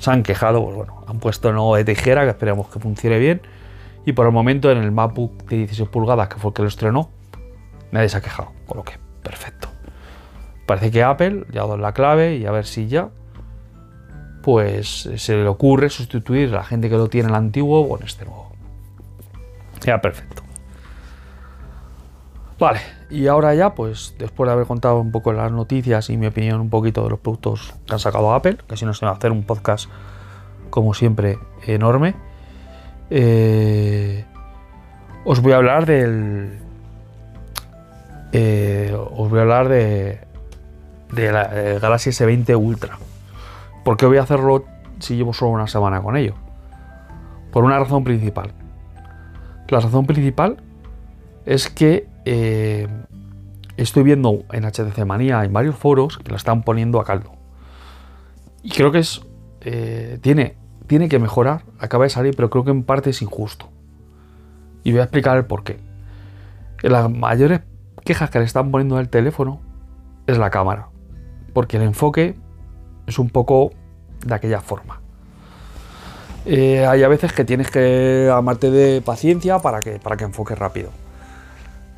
se 0.00 0.10
han 0.10 0.22
quejado, 0.22 0.64
pues 0.64 0.74
bueno, 0.74 1.04
han 1.06 1.20
puesto 1.20 1.52
nuevo 1.52 1.76
de 1.76 1.84
tijera, 1.84 2.24
que 2.24 2.30
esperemos 2.30 2.68
que 2.68 2.80
funcione 2.80 3.18
bien. 3.18 3.42
Y 4.06 4.12
por 4.12 4.26
el 4.26 4.32
momento 4.32 4.70
en 4.70 4.78
el 4.78 4.90
MacBook 4.90 5.44
de 5.44 5.58
16 5.58 5.88
pulgadas, 5.88 6.28
que 6.28 6.36
fue 6.36 6.48
el 6.50 6.54
que 6.54 6.62
lo 6.62 6.68
estrenó, 6.68 7.10
nadie 7.92 8.08
se 8.08 8.16
ha 8.16 8.20
quejado, 8.20 8.52
con 8.66 8.78
lo 8.78 8.82
que 8.82 8.94
perfecto. 9.22 9.68
Parece 10.66 10.90
que 10.90 11.02
Apple 11.02 11.44
ya 11.52 11.60
ha 11.60 11.64
dado 11.64 11.76
la 11.76 11.92
clave 11.92 12.36
y 12.36 12.46
a 12.46 12.50
ver 12.50 12.64
si 12.64 12.88
ya 12.88 13.10
pues 14.42 15.10
se 15.16 15.36
le 15.36 15.46
ocurre 15.46 15.90
sustituir 15.90 16.48
a 16.50 16.58
la 16.58 16.64
gente 16.64 16.88
que 16.88 16.96
lo 16.96 17.08
tiene 17.08 17.28
el 17.28 17.34
antiguo 17.34 17.86
con 17.86 18.02
este 18.02 18.24
nuevo. 18.24 18.52
Ya 19.84 20.00
perfecto. 20.00 20.42
Vale, 22.60 22.80
y 23.08 23.26
ahora 23.26 23.54
ya, 23.54 23.74
pues 23.74 24.14
después 24.18 24.46
de 24.46 24.52
haber 24.52 24.66
contado 24.66 25.00
un 25.00 25.10
poco 25.10 25.32
las 25.32 25.50
noticias 25.50 26.10
y 26.10 26.18
mi 26.18 26.26
opinión 26.26 26.60
un 26.60 26.68
poquito 26.68 27.02
de 27.02 27.08
los 27.08 27.18
productos 27.18 27.72
que 27.86 27.94
han 27.94 27.98
sacado 27.98 28.34
Apple, 28.34 28.58
que 28.68 28.76
si 28.76 28.84
no 28.84 28.92
se 28.92 29.06
va 29.06 29.12
a 29.12 29.14
hacer 29.14 29.32
un 29.32 29.44
podcast 29.44 29.88
como 30.68 30.92
siempre 30.92 31.38
enorme, 31.66 32.14
eh, 33.08 34.26
os 35.24 35.40
voy 35.40 35.52
a 35.52 35.56
hablar 35.56 35.86
del... 35.86 36.58
Eh, 38.32 38.94
os 38.94 39.30
voy 39.30 39.38
a 39.38 39.42
hablar 39.42 39.70
de, 39.70 40.20
de 41.12 41.32
la 41.32 41.50
eh, 41.52 41.78
Galaxy 41.80 42.10
S20 42.10 42.62
Ultra. 42.62 42.98
¿Por 43.86 43.96
qué 43.96 44.04
voy 44.04 44.18
a 44.18 44.22
hacerlo 44.22 44.66
si 44.98 45.16
llevo 45.16 45.32
solo 45.32 45.52
una 45.52 45.66
semana 45.66 46.02
con 46.02 46.14
ello? 46.14 46.34
Por 47.52 47.64
una 47.64 47.78
razón 47.78 48.04
principal. 48.04 48.52
La 49.68 49.80
razón 49.80 50.04
principal 50.04 50.58
es 51.46 51.70
que 51.70 52.09
eh, 52.24 52.88
estoy 53.76 54.02
viendo 54.02 54.44
en 54.52 54.64
HTC 54.64 55.04
Manía 55.06 55.44
en 55.44 55.52
varios 55.52 55.76
foros 55.76 56.18
que 56.18 56.30
la 56.30 56.36
están 56.36 56.62
poniendo 56.62 57.00
a 57.00 57.04
caldo. 57.04 57.32
Y 58.62 58.70
creo 58.70 58.92
que 58.92 58.98
es. 58.98 59.22
Eh, 59.62 60.18
tiene, 60.22 60.56
tiene 60.86 61.08
que 61.08 61.18
mejorar, 61.18 61.64
acaba 61.78 62.04
de 62.04 62.10
salir, 62.10 62.34
pero 62.34 62.50
creo 62.50 62.64
que 62.64 62.70
en 62.70 62.82
parte 62.84 63.10
es 63.10 63.22
injusto. 63.22 63.68
Y 64.82 64.92
voy 64.92 65.00
a 65.00 65.04
explicar 65.04 65.36
el 65.36 65.44
por 65.44 65.64
qué. 65.64 65.78
Las 66.82 67.10
mayores 67.10 67.60
quejas 68.04 68.30
que 68.30 68.38
le 68.38 68.46
están 68.46 68.70
poniendo 68.70 68.96
al 68.96 69.08
teléfono 69.08 69.60
es 70.26 70.38
la 70.38 70.50
cámara. 70.50 70.88
Porque 71.52 71.76
el 71.76 71.82
enfoque 71.82 72.36
es 73.06 73.18
un 73.18 73.28
poco 73.28 73.72
de 74.24 74.34
aquella 74.34 74.60
forma. 74.60 75.00
Eh, 76.46 76.86
hay 76.86 77.02
a 77.02 77.08
veces 77.08 77.32
que 77.32 77.44
tienes 77.44 77.70
que 77.70 78.30
amarte 78.32 78.70
de 78.70 79.02
paciencia 79.02 79.58
para 79.58 79.80
que, 79.80 79.98
para 79.98 80.16
que 80.16 80.24
enfoque 80.24 80.54
rápido. 80.54 80.90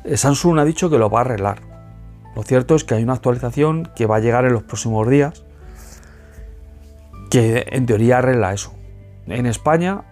Eh, 0.03 0.17
Samsung 0.17 0.59
ha 0.59 0.65
dicho 0.65 0.89
que 0.89 0.97
lo 0.97 1.09
va 1.09 1.19
a 1.19 1.21
arreglar. 1.21 1.61
Lo 2.35 2.43
cierto 2.43 2.75
es 2.75 2.83
que 2.83 2.95
hay 2.95 3.03
una 3.03 3.13
actualización 3.13 3.89
que 3.95 4.05
va 4.05 4.17
a 4.17 4.19
llegar 4.19 4.45
en 4.45 4.53
los 4.53 4.63
próximos 4.63 5.07
días 5.07 5.43
que 7.29 7.65
en 7.71 7.85
teoría 7.85 8.19
arregla 8.19 8.53
eso. 8.53 8.73
En 9.25 9.45
España, 9.45 10.03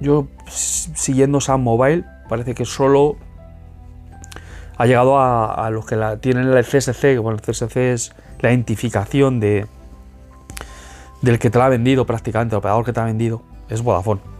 yo 0.00 0.28
siguiendo 0.46 1.40
Sam 1.40 1.62
Mobile, 1.62 2.04
parece 2.28 2.54
que 2.54 2.64
solo 2.64 3.16
ha 4.76 4.86
llegado 4.86 5.18
a, 5.18 5.68
los 5.70 5.86
que 5.86 5.96
la, 5.96 6.18
tienen 6.18 6.46
el 6.46 6.64
CSC, 6.64 7.18
bueno, 7.18 7.38
el 7.38 7.40
CSC 7.40 7.76
es 7.76 8.12
la 8.40 8.50
identificación 8.50 9.40
de, 9.40 9.66
del 11.22 11.38
que 11.38 11.50
te 11.50 11.58
la 11.58 11.66
ha 11.66 11.68
vendido 11.68 12.06
prácticamente, 12.06 12.54
el 12.54 12.58
operador 12.58 12.84
que 12.84 12.92
te 12.92 13.00
ha 13.00 13.04
vendido, 13.04 13.42
es 13.68 13.82
Vodafone. 13.82 14.35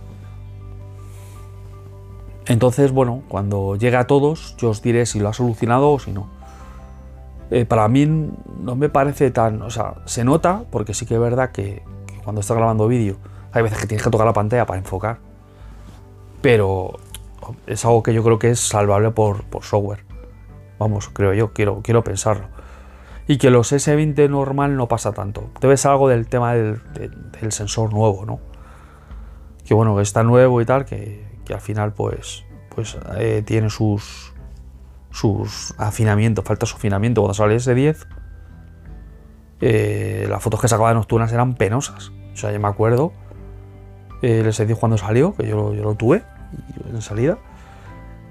Entonces, 2.48 2.92
bueno, 2.92 3.22
cuando 3.28 3.76
llegue 3.76 3.96
a 3.96 4.06
todos, 4.06 4.56
yo 4.56 4.70
os 4.70 4.80
diré 4.80 5.04
si 5.06 5.18
lo 5.18 5.28
ha 5.28 5.32
solucionado 5.32 5.90
o 5.90 5.98
si 5.98 6.12
no. 6.12 6.28
Eh, 7.50 7.64
para 7.64 7.88
mí 7.88 8.06
no 8.06 8.76
me 8.76 8.88
parece 8.88 9.30
tan. 9.30 9.62
O 9.62 9.70
sea, 9.70 9.94
se 10.04 10.24
nota, 10.24 10.64
porque 10.70 10.94
sí 10.94 11.06
que 11.06 11.14
es 11.14 11.20
verdad 11.20 11.50
que, 11.50 11.82
cuando 12.22 12.40
estás 12.40 12.56
grabando 12.56 12.86
vídeo, 12.86 13.16
hay 13.52 13.62
veces 13.62 13.78
que 13.78 13.86
tienes 13.86 14.04
que 14.04 14.10
tocar 14.10 14.26
la 14.26 14.32
pantalla 14.32 14.64
para 14.64 14.78
enfocar. 14.78 15.18
Pero 16.40 16.98
es 17.66 17.84
algo 17.84 18.02
que 18.02 18.14
yo 18.14 18.22
creo 18.22 18.38
que 18.38 18.50
es 18.50 18.60
salvable 18.60 19.10
por, 19.10 19.44
software. 19.62 20.04
Vamos, 20.78 21.08
creo 21.08 21.34
yo, 21.34 21.52
quiero, 21.52 21.80
quiero 21.82 22.04
pensarlo. 22.04 22.46
Y 23.26 23.38
que 23.38 23.50
los 23.50 23.72
S20 23.72 24.30
normal 24.30 24.76
no 24.76 24.86
pasa 24.86 25.12
tanto. 25.12 25.50
Debe 25.60 25.76
ser 25.76 25.90
algo 25.90 26.08
del 26.08 26.28
tema 26.28 26.54
del, 26.54 26.80
del 27.40 27.50
sensor 27.50 27.92
nuevo, 27.92 28.24
¿no? 28.24 28.38
Que 29.64 29.74
bueno, 29.74 29.96
que 29.96 30.02
está 30.02 30.22
nuevo 30.22 30.60
y 30.60 30.64
tal, 30.64 30.84
que, 30.84 31.25
que 31.46 31.54
al 31.54 31.60
final 31.60 31.94
pues, 31.94 32.44
pues 32.74 32.98
eh, 33.16 33.42
tiene 33.46 33.70
sus, 33.70 34.34
sus 35.10 35.74
afinamientos, 35.78 36.44
falta 36.44 36.66
su 36.66 36.76
afinamiento. 36.76 37.22
Cuando 37.22 37.34
sale 37.34 37.54
ese 37.54 37.74
10, 37.74 38.06
eh, 39.60 40.26
las 40.28 40.42
fotos 40.42 40.60
que 40.60 40.68
sacaba 40.68 40.90
de 40.90 40.96
nocturnas 40.96 41.32
eran 41.32 41.54
penosas. 41.54 42.12
O 42.34 42.36
sea, 42.36 42.52
yo 42.52 42.60
me 42.60 42.68
acuerdo 42.68 43.12
eh, 44.20 44.40
el 44.40 44.46
S10 44.46 44.76
cuando 44.76 44.98
salió, 44.98 45.34
que 45.34 45.46
yo, 45.46 45.72
yo 45.72 45.82
lo 45.82 45.94
tuve 45.94 46.22
en 46.92 47.00
salida, 47.00 47.38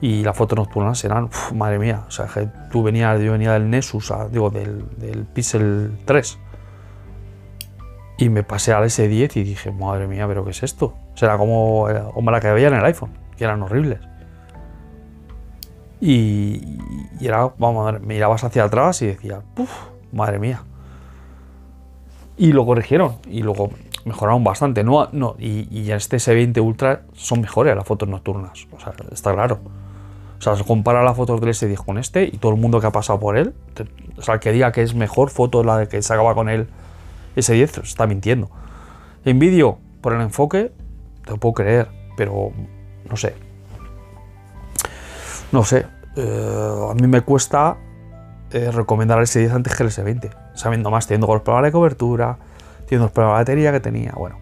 y 0.02 0.24
las 0.24 0.36
fotos 0.36 0.58
nocturnas 0.58 1.04
eran, 1.04 1.30
madre 1.54 1.80
mía, 1.80 2.04
o 2.08 2.12
sea, 2.12 2.28
que 2.28 2.50
tú 2.70 2.84
venías, 2.84 3.20
yo 3.22 3.32
venía 3.32 3.54
del 3.54 3.70
Nexus, 3.70 4.14
digo, 4.32 4.50
del, 4.50 4.86
del 4.98 5.26
Pixel 5.26 5.98
3, 6.06 6.40
y 8.18 8.30
me 8.30 8.44
pasé 8.44 8.72
al 8.74 8.86
S10 8.86 9.36
y 9.36 9.44
dije, 9.44 9.72
madre 9.72 10.08
mía, 10.08 10.28
pero 10.28 10.46
¿qué 10.46 10.52
es 10.52 10.64
esto? 10.64 10.94
Será 11.16 11.38
como, 11.38 11.88
como 12.14 12.32
la 12.32 12.40
que 12.40 12.52
veía 12.52 12.70
en 12.70 12.76
el 12.76 12.86
iPhone, 12.86 13.12
que 13.38 13.44
eran 13.44 13.62
horribles. 13.62 14.00
Y, 16.00 16.62
era, 17.20 17.52
vamos 17.58 17.88
a 17.88 17.92
ver, 17.92 18.02
mirabas 18.02 18.44
hacia 18.44 18.64
atrás 18.64 19.02
y 19.02 19.08
decía, 19.08 19.42
Puf, 19.54 19.70
madre 20.12 20.40
mía. 20.40 20.64
Y 22.38 22.52
lo 22.52 22.66
corrigieron 22.66 23.16
y 23.30 23.42
luego 23.44 23.70
mejoraron 24.06 24.44
bastante. 24.44 24.84
No, 24.84 25.10
no, 25.12 25.36
y, 25.40 25.68
y 25.72 25.92
este 25.92 26.18
S20 26.18 26.62
Ultra 26.62 27.04
son 27.14 27.42
mejores 27.42 27.76
las 27.76 27.86
fotos 27.86 28.08
nocturnas, 28.08 28.68
o 28.72 28.80
sea, 28.80 28.94
está 29.12 29.34
claro. 29.34 29.60
O 30.38 30.42
sea, 30.42 30.56
se 30.56 30.64
compara 30.64 31.02
las 31.04 31.16
fotos 31.16 31.40
del 31.42 31.50
S10 31.50 31.84
con 31.84 31.98
este 31.98 32.26
y 32.26 32.38
todo 32.38 32.52
el 32.52 32.60
mundo 32.60 32.80
que 32.80 32.88
ha 32.88 32.92
pasado 32.92 33.20
por 33.20 33.38
él, 33.38 33.54
o 34.18 34.22
sea, 34.22 34.40
que 34.40 34.52
diga 34.52 34.72
que 34.72 34.84
es 34.84 34.94
mejor 34.94 35.30
foto 35.30 35.64
la 35.64 35.88
que 35.88 36.02
se 36.02 36.14
acaba 36.14 36.36
con 36.36 36.50
él 36.50 36.68
ese 37.36 37.54
10 37.54 37.80
está 37.80 38.08
mintiendo. 38.08 38.50
En 39.24 39.40
vídeo, 39.40 39.80
por 40.02 40.14
el 40.14 40.22
enfoque, 40.22 40.72
te 41.26 41.32
lo 41.32 41.38
puedo 41.38 41.54
creer, 41.54 41.90
pero 42.16 42.52
no 43.10 43.18
sé. 43.18 43.34
No 45.52 45.64
sé. 45.64 45.86
Eh, 46.16 46.88
a 46.90 46.94
mí 46.94 47.08
me 47.08 47.22
cuesta 47.22 47.78
eh, 48.52 48.72
recomendar 48.72 49.20
el 49.20 49.26
S10 49.26 49.52
antes 49.52 49.76
que 49.76 49.84
el 49.84 49.90
S20. 49.90 50.30
Sabiendo 50.54 50.92
más, 50.92 51.08
teniendo 51.08 51.28
los 51.28 51.42
problemas 51.42 51.70
de 51.70 51.72
cobertura, 51.72 52.38
teniendo 52.86 53.06
los 53.06 53.12
problemas 53.12 53.38
de 53.38 53.42
batería 53.42 53.72
que 53.72 53.80
tenía. 53.80 54.14
Bueno, 54.16 54.38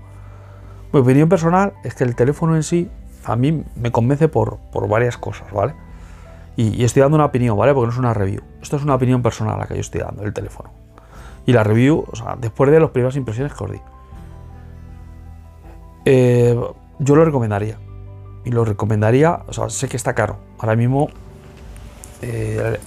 mi 0.91 0.99
opinión 0.99 1.29
personal 1.29 1.73
es 1.83 1.95
que 1.95 2.03
el 2.03 2.15
teléfono 2.15 2.55
en 2.55 2.63
sí 2.63 2.89
a 3.25 3.35
mí 3.35 3.63
me 3.75 3.91
convence 3.91 4.27
por, 4.27 4.59
varias 4.87 5.17
cosas, 5.17 5.51
¿vale? 5.51 5.73
Y, 6.55 6.83
estoy 6.83 7.01
dando 7.01 7.15
una 7.15 7.25
opinión, 7.25 7.57
¿vale? 7.57 7.73
Porque 7.73 7.87
no 7.87 7.93
es 7.93 7.99
una 7.99 8.13
review. 8.13 8.41
Esto 8.61 8.75
es 8.75 8.83
una 8.83 8.95
opinión 8.95 9.23
personal 9.23 9.57
la 9.57 9.65
que 9.65 9.75
yo 9.75 9.81
estoy 9.81 10.01
dando 10.01 10.21
del 10.21 10.33
teléfono 10.33 10.82
y 11.45 11.53
la 11.53 11.63
review, 11.63 12.05
o 12.11 12.15
sea, 12.15 12.35
después 12.39 12.71
de 12.71 12.79
las 12.79 12.89
primeras 12.91 13.15
impresiones 13.15 13.53
que 13.53 13.63
os 13.63 13.71
di. 13.71 13.81
Eh, 16.05 16.59
yo 16.99 17.15
lo 17.15 17.25
recomendaría. 17.25 17.79
Y 18.45 18.51
lo 18.51 18.65
recomendaría, 18.65 19.43
o 19.47 19.53
sea, 19.53 19.69
sé 19.69 19.87
que 19.87 19.97
está 19.97 20.13
caro. 20.13 20.37
Ahora 20.59 20.75
mismo 20.75 21.09
eh, 22.21 22.79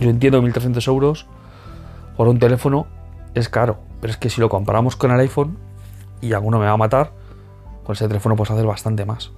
yo 0.00 0.10
entiendo 0.10 0.42
1.300 0.42 0.88
euros 0.88 1.26
por 2.16 2.28
un 2.28 2.38
teléfono 2.38 2.86
es 3.34 3.48
caro, 3.48 3.78
pero 4.00 4.10
es 4.10 4.16
que 4.16 4.30
si 4.30 4.40
lo 4.40 4.48
comparamos 4.48 4.96
con 4.96 5.10
el 5.10 5.20
iPhone 5.20 5.58
y 6.22 6.32
alguno 6.32 6.58
me 6.58 6.64
va 6.64 6.72
a 6.72 6.76
matar, 6.76 7.12
con 7.84 7.94
ese 7.94 8.08
teléfono 8.08 8.34
puedes 8.36 8.50
hacer 8.50 8.64
bastante 8.64 9.04
más. 9.04 9.32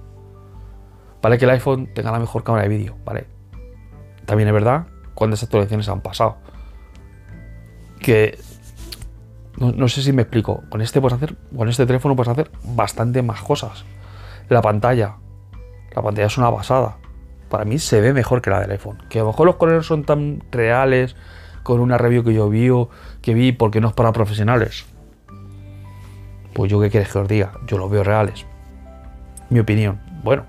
Vale 1.21 1.37
que 1.37 1.45
el 1.45 1.51
iPhone 1.51 1.89
tenga 1.93 2.11
la 2.11 2.19
mejor 2.19 2.43
cámara 2.43 2.63
de 2.63 2.69
vídeo, 2.69 2.95
¿vale? 3.03 3.27
También 4.25 4.47
es 4.47 4.53
verdad 4.53 4.87
cuántas 5.13 5.43
actualizaciones 5.43 5.89
han 5.89 6.01
pasado. 6.01 6.37
Que 7.99 8.39
no, 9.59 9.89
sé 9.89 10.01
si 10.01 10.13
me 10.13 10.21
explico. 10.21 10.63
Con 10.69 10.81
este 10.81 11.01
puedes 11.01 11.17
hacer, 11.17 11.35
con 11.55 11.67
este 11.67 11.85
teléfono 11.85 12.15
puedes 12.15 12.29
hacer 12.29 12.49
bastante 12.63 13.21
más 13.21 13.41
cosas. 13.41 13.83
La 14.47 14.61
pantalla, 14.61 15.17
la 15.95 16.01
pantalla 16.01 16.27
es 16.27 16.37
una 16.37 16.49
basada. 16.49 16.97
Para 17.49 17.65
mí 17.65 17.77
se 17.77 17.99
ve 17.99 18.13
mejor 18.13 18.41
que 18.41 18.51
la 18.51 18.61
del 18.61 18.71
iPhone. 18.71 18.99
Que 19.09 19.19
a 19.19 19.23
lo 19.23 19.29
mejor 19.29 19.47
los 19.47 19.57
colores 19.57 19.85
son 19.85 20.05
tan 20.05 20.41
reales 20.51 21.15
con 21.63 21.81
una 21.81 21.97
review 21.97 22.23
que 22.23 22.33
yo 22.33 22.49
vi, 22.49 22.69
que 23.21 23.33
vi 23.33 23.51
porque 23.51 23.81
no 23.81 23.89
es 23.89 23.93
para 23.93 24.13
profesionales. 24.13 24.85
Pues 26.53 26.71
yo 26.71 26.79
qué 26.79 26.89
quieres 26.89 27.11
que 27.11 27.19
os 27.19 27.27
diga, 27.27 27.51
yo 27.67 27.77
los 27.77 27.91
veo 27.91 28.03
reales. 28.03 28.45
Mi 29.49 29.59
opinión. 29.59 29.99
Bueno, 30.23 30.45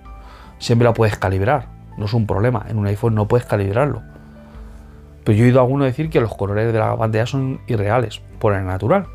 siempre 0.59 0.85
la 0.85 0.95
puedes 0.95 1.16
calibrar, 1.16 1.69
no 1.97 2.04
es 2.04 2.14
un 2.14 2.26
problema. 2.26 2.64
En 2.69 2.78
un 2.78 2.87
iPhone 2.87 3.14
no 3.14 3.26
puedes 3.26 3.47
calibrarlo. 3.47 4.02
Pero 5.24 5.36
yo 5.36 5.44
he 5.44 5.48
oído 5.48 5.60
a 5.60 5.62
alguno 5.62 5.84
decir 5.84 6.10
que 6.10 6.20
los 6.20 6.34
colores 6.34 6.72
de 6.72 6.78
la 6.78 6.96
pantalla 6.96 7.26
son 7.26 7.60
irreales, 7.66 8.20
por 8.38 8.54
el 8.54 8.64
natural. 8.64 9.06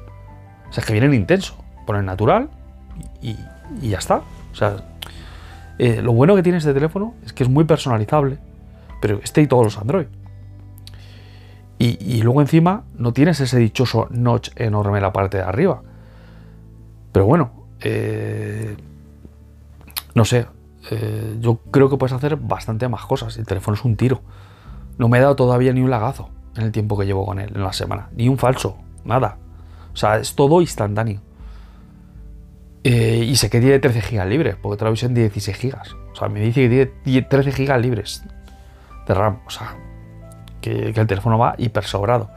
O 0.69 0.73
sea, 0.73 0.83
que 0.83 0.93
vienen 0.93 1.13
intenso, 1.13 1.55
por 1.85 1.95
el 1.95 2.05
natural 2.05 2.49
y, 3.21 3.35
ya 3.81 3.97
está. 3.97 4.21
O 4.51 4.55
sea, 4.55 4.77
eh, 5.79 6.01
lo 6.01 6.13
bueno 6.13 6.35
que 6.35 6.43
tiene 6.43 6.57
este 6.57 6.73
teléfono 6.73 7.15
es 7.25 7.33
que 7.33 7.43
es 7.43 7.49
muy 7.49 7.63
personalizable, 7.63 8.37
pero 9.01 9.19
este 9.23 9.41
y 9.41 9.47
todos 9.47 9.63
los 9.63 9.77
Android. 9.77 10.07
Y, 11.77 12.21
luego 12.23 12.41
encima 12.41 12.83
no 12.97 13.13
tienes 13.13 13.39
ese 13.41 13.59
dichoso 13.59 14.07
notch 14.09 14.49
enorme 14.55 14.97
en 14.97 15.03
la 15.03 15.13
parte 15.13 15.37
de 15.37 15.43
arriba. 15.43 15.83
Pero 17.11 17.25
bueno, 17.25 17.67
eh, 17.81 18.75
no 20.15 20.25
sé, 20.25 20.47
eh, 20.89 21.35
yo 21.41 21.57
creo 21.71 21.89
que 21.89 21.97
puedes 21.97 22.13
hacer 22.13 22.37
bastante 22.37 22.87
más 22.87 23.05
cosas. 23.05 23.37
El 23.37 23.45
teléfono 23.45 23.75
es 23.75 23.83
un 23.83 23.97
tiro. 23.97 24.21
No 24.97 25.09
me 25.09 25.17
he 25.17 25.21
dado 25.21 25.35
todavía 25.35 25.73
ni 25.73 25.81
un 25.81 25.89
lagazo 25.89 26.29
en 26.55 26.63
el 26.63 26.71
tiempo 26.71 26.97
que 26.97 27.05
llevo 27.05 27.25
con 27.25 27.39
él, 27.39 27.51
en 27.53 27.63
la 27.63 27.73
semana. 27.73 28.09
Ni 28.15 28.29
un 28.29 28.37
falso, 28.37 28.77
nada. 29.03 29.37
O 29.93 29.97
sea, 29.97 30.17
es 30.17 30.35
todo 30.35 30.61
instantáneo. 30.61 31.21
Eh, 32.83 33.25
y 33.27 33.35
sé 33.35 33.49
que 33.49 33.59
tiene 33.59 33.79
13 33.79 34.01
gigas 34.01 34.27
libres, 34.27 34.55
porque 34.61 34.85
lo 34.85 34.93
en 34.93 35.13
16 35.13 35.57
gigas. 35.57 35.95
O 36.11 36.15
sea, 36.15 36.29
me 36.29 36.39
dice 36.39 36.69
que 36.69 36.93
tiene 37.03 37.21
13 37.23 37.51
gigas 37.51 37.81
libres 37.81 38.23
de 39.07 39.13
RAM. 39.13 39.39
O 39.47 39.49
sea, 39.49 39.75
que, 40.61 40.89
el 40.89 41.07
teléfono 41.07 41.37
va 41.37 41.55
hiper 41.57 41.83
sobrado. 41.83 42.29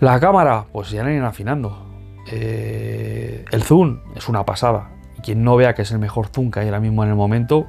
La 0.00 0.18
cámara, 0.18 0.66
pues 0.72 0.90
ya 0.90 1.04
no 1.04 1.10
irán 1.10 1.26
afinando. 1.26 1.86
Eh, 2.30 3.44
el 3.50 3.62
zoom 3.62 4.00
es 4.16 4.28
una 4.28 4.44
pasada. 4.44 4.90
Y 5.16 5.20
quien 5.20 5.44
no 5.44 5.56
vea 5.56 5.74
que 5.74 5.82
es 5.82 5.92
el 5.92 6.00
mejor 6.00 6.28
zoom 6.28 6.50
que 6.50 6.60
hay 6.60 6.66
ahora 6.66 6.80
mismo 6.80 7.04
en 7.04 7.10
el 7.10 7.16
momento, 7.16 7.68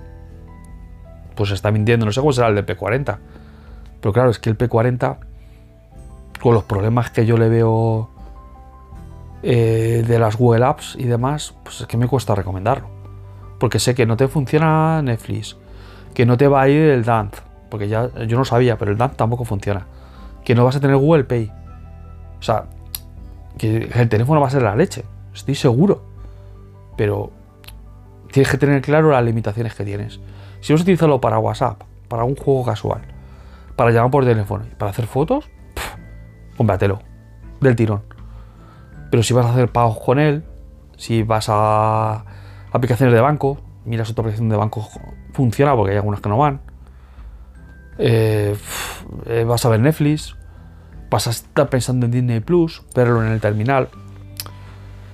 pues 1.35 1.51
está 1.51 1.71
mintiendo. 1.71 2.05
No 2.05 2.11
sé 2.11 2.19
cómo 2.19 2.33
será 2.33 2.47
el 2.47 2.55
de 2.55 2.65
P40. 2.65 3.17
Pero 4.01 4.13
claro, 4.13 4.29
es 4.29 4.39
que 4.39 4.49
el 4.49 4.57
P40, 4.57 5.17
con 6.41 6.53
los 6.53 6.63
problemas 6.63 7.09
que 7.11 7.25
yo 7.25 7.37
le 7.37 7.49
veo 7.49 8.09
eh, 9.43 10.03
de 10.07 10.19
las 10.19 10.37
Google 10.37 10.65
Apps 10.65 10.95
y 10.97 11.05
demás, 11.05 11.53
pues 11.63 11.81
es 11.81 11.87
que 11.87 11.97
me 11.97 12.07
cuesta 12.07 12.35
recomendarlo. 12.35 12.87
Porque 13.59 13.79
sé 13.79 13.95
que 13.95 14.05
no 14.05 14.17
te 14.17 14.27
funciona 14.27 15.01
Netflix, 15.01 15.57
que 16.13 16.25
no 16.25 16.37
te 16.37 16.47
va 16.47 16.63
a 16.63 16.69
ir 16.69 16.81
el 16.81 17.03
Dance, 17.03 17.41
porque 17.69 17.87
ya 17.87 18.09
yo 18.25 18.37
no 18.37 18.45
sabía, 18.45 18.77
pero 18.77 18.91
el 18.91 18.97
Dance 18.97 19.15
tampoco 19.15 19.45
funciona. 19.45 19.85
Que 20.43 20.55
no 20.55 20.65
vas 20.65 20.75
a 20.75 20.79
tener 20.79 20.97
Google 20.97 21.23
Pay. 21.23 21.51
O 22.39 22.43
sea, 22.43 22.65
que 23.57 23.89
el 23.93 24.09
teléfono 24.09 24.41
va 24.41 24.47
a 24.47 24.49
ser 24.49 24.63
la 24.63 24.75
leche, 24.75 25.05
estoy 25.33 25.55
seguro. 25.55 26.03
Pero 26.97 27.31
tienes 28.31 28.51
que 28.51 28.57
tener 28.57 28.81
claro 28.81 29.11
las 29.11 29.23
limitaciones 29.23 29.75
que 29.75 29.85
tienes. 29.85 30.19
Si 30.63 30.71
vas 30.71 30.79
a 30.79 30.83
utilizarlo 30.83 31.19
para 31.19 31.39
WhatsApp, 31.39 31.81
para 32.07 32.23
un 32.23 32.37
juego 32.37 32.63
casual, 32.63 33.01
para 33.75 33.91
llamar 33.91 34.11
por 34.11 34.23
teléfono 34.23 34.63
y 34.65 34.73
para 34.73 34.91
hacer 34.91 35.07
fotos, 35.07 35.49
cómpratelo 36.55 36.99
del 37.59 37.75
tirón. 37.75 38.01
Pero 39.11 39.23
si 39.23 39.33
vas 39.33 39.45
a 39.45 39.51
hacer 39.51 39.73
pagos 39.73 39.99
con 39.99 40.19
él, 40.19 40.45
si 40.95 41.23
vas 41.23 41.47
a 41.49 42.23
aplicaciones 42.71 43.13
de 43.13 43.19
banco, 43.19 43.59
miras 43.83 44.09
otra 44.09 44.21
aplicación 44.21 44.47
de 44.47 44.55
banco, 44.55 44.87
funciona 45.33 45.75
porque 45.75 45.91
hay 45.91 45.97
algunas 45.97 46.21
que 46.21 46.29
no 46.29 46.37
van. 46.37 46.61
Eh, 47.97 48.55
eh, 49.25 49.43
vas 49.43 49.65
a 49.65 49.69
ver 49.69 49.81
Netflix, 49.81 50.37
vas 51.09 51.27
a 51.27 51.31
estar 51.31 51.67
pensando 51.67 52.05
en 52.05 52.13
Disney 52.13 52.39
Plus, 52.39 52.83
verlo 52.95 53.21
en 53.21 53.33
el 53.33 53.41
terminal. 53.41 53.89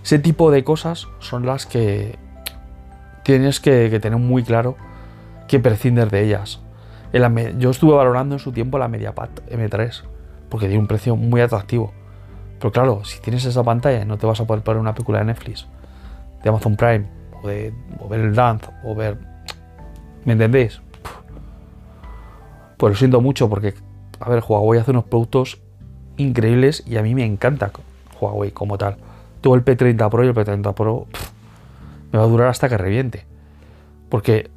Ese 0.04 0.20
tipo 0.20 0.52
de 0.52 0.64
cosas 0.64 1.08
son 1.18 1.48
las 1.48 1.66
que 1.66 2.20
tienes 3.24 3.60
que 3.60 4.00
tener 4.00 4.20
muy 4.20 4.44
claro 4.44 4.78
que 5.50 5.60
prescindir 5.60 6.10
de 6.10 6.24
ellas. 6.24 6.62
yo 7.58 7.72
estuve 7.72 7.94
valorando 7.94 8.36
en 8.36 8.40
su 8.40 8.52
tiempo 8.52 8.78
la 8.78 8.88
MediaPad 8.88 9.30
M3 9.50 10.04
porque 10.48 10.68
tiene 10.68 10.80
un 10.80 10.88
precio 10.88 11.16
muy 11.16 11.42
atractivo. 11.42 11.92
Pero 12.60 12.72
claro, 12.72 13.04
si 13.04 13.20
tienes 13.20 13.44
esa 13.46 13.64
pantalla 13.64 14.06
no 14.06 14.18
te 14.18 14.28
vas 14.28 14.40
a 14.40 14.46
poder 14.46 14.64
poner 14.64 14.80
una 14.80 14.94
película 14.94 15.20
de 15.20 15.26
Netflix, 15.26 15.68
de 16.44 16.50
Amazon 16.50 16.76
Prime, 16.76 17.06
o, 17.42 17.48
de, 17.48 17.74
ver 18.10 18.20
el 18.20 18.36
Dance, 18.36 18.68
o 18.84 18.94
ver... 18.94 19.18
¿Me 20.24 20.34
entendéis? 20.34 20.82
Pues 22.78 22.92
lo 22.92 22.96
siento 22.96 23.20
mucho 23.20 23.50
porque, 23.50 23.74
a 24.20 24.30
ver, 24.30 24.44
Huawei 24.48 24.80
hace 24.80 24.92
unos 24.92 25.06
productos 25.06 25.60
increíbles 26.18 26.84
y 26.86 26.98
a 26.98 27.02
mí 27.02 27.16
me 27.16 27.26
encanta 27.26 27.72
Huawei 28.22 28.52
como 28.52 28.78
tal. 28.78 28.98
Todo 29.42 29.56
el 29.56 29.66
P30 29.66 30.10
Pro 30.10 30.24
y 30.24 30.28
el 30.28 30.36
P30 30.36 30.74
Pro 30.76 31.08
me 32.12 32.20
va 32.20 32.26
a 32.26 32.28
durar 32.28 32.50
hasta 32.50 32.70
que 32.70 32.78
reviente. 32.78 33.26
Porque 34.10 34.52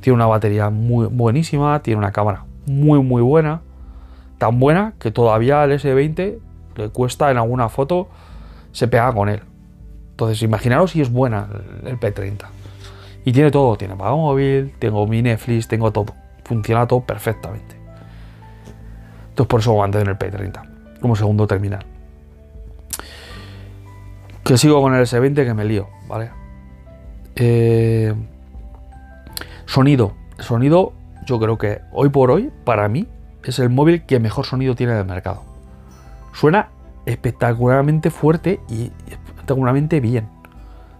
tiene 0.00 0.14
una 0.14 0.26
batería 0.26 0.70
muy 0.70 1.06
buenísima, 1.06 1.80
tiene 1.82 1.98
una 1.98 2.12
cámara 2.12 2.44
muy 2.66 3.02
muy 3.02 3.22
buena, 3.22 3.62
tan 4.38 4.58
buena 4.58 4.94
que 4.98 5.10
todavía 5.10 5.64
el 5.64 5.72
S20 5.72 6.38
le 6.76 6.88
cuesta 6.90 7.30
en 7.30 7.38
alguna 7.38 7.68
foto 7.68 8.08
se 8.72 8.88
pega 8.88 9.12
con 9.12 9.28
él. 9.28 9.42
Entonces, 10.10 10.42
imaginaros 10.42 10.92
si 10.92 11.00
es 11.00 11.10
buena 11.10 11.48
el 11.84 11.98
P30. 11.98 12.46
Y 13.24 13.32
tiene 13.32 13.50
todo, 13.50 13.76
tiene 13.76 13.96
pago 13.96 14.16
móvil, 14.16 14.72
tengo 14.78 15.06
mi 15.06 15.22
Netflix, 15.22 15.68
tengo 15.68 15.90
todo. 15.92 16.14
Funciona 16.44 16.86
todo 16.86 17.00
perfectamente. 17.00 17.76
Entonces 19.30 19.46
por 19.46 19.60
eso 19.60 19.84
en 19.84 20.08
el 20.08 20.18
P30, 20.18 21.00
como 21.00 21.16
segundo 21.16 21.46
terminal. 21.46 21.84
Que 24.44 24.56
sigo 24.56 24.82
con 24.82 24.94
el 24.94 25.04
S20 25.04 25.34
que 25.44 25.54
me 25.54 25.64
lío, 25.64 25.88
¿vale? 26.08 26.30
Eh, 27.36 28.14
Sonido. 29.70 30.14
Sonido, 30.40 30.94
yo 31.24 31.38
creo 31.38 31.56
que 31.56 31.80
hoy 31.92 32.08
por 32.08 32.32
hoy, 32.32 32.50
para 32.64 32.88
mí, 32.88 33.06
es 33.44 33.60
el 33.60 33.70
móvil 33.70 34.04
que 34.04 34.18
mejor 34.18 34.44
sonido 34.44 34.74
tiene 34.74 34.94
del 34.94 35.04
mercado. 35.04 35.44
Suena 36.32 36.70
espectacularmente 37.06 38.10
fuerte 38.10 38.58
y 38.68 38.90
espectacularmente 39.08 40.00
bien. 40.00 40.28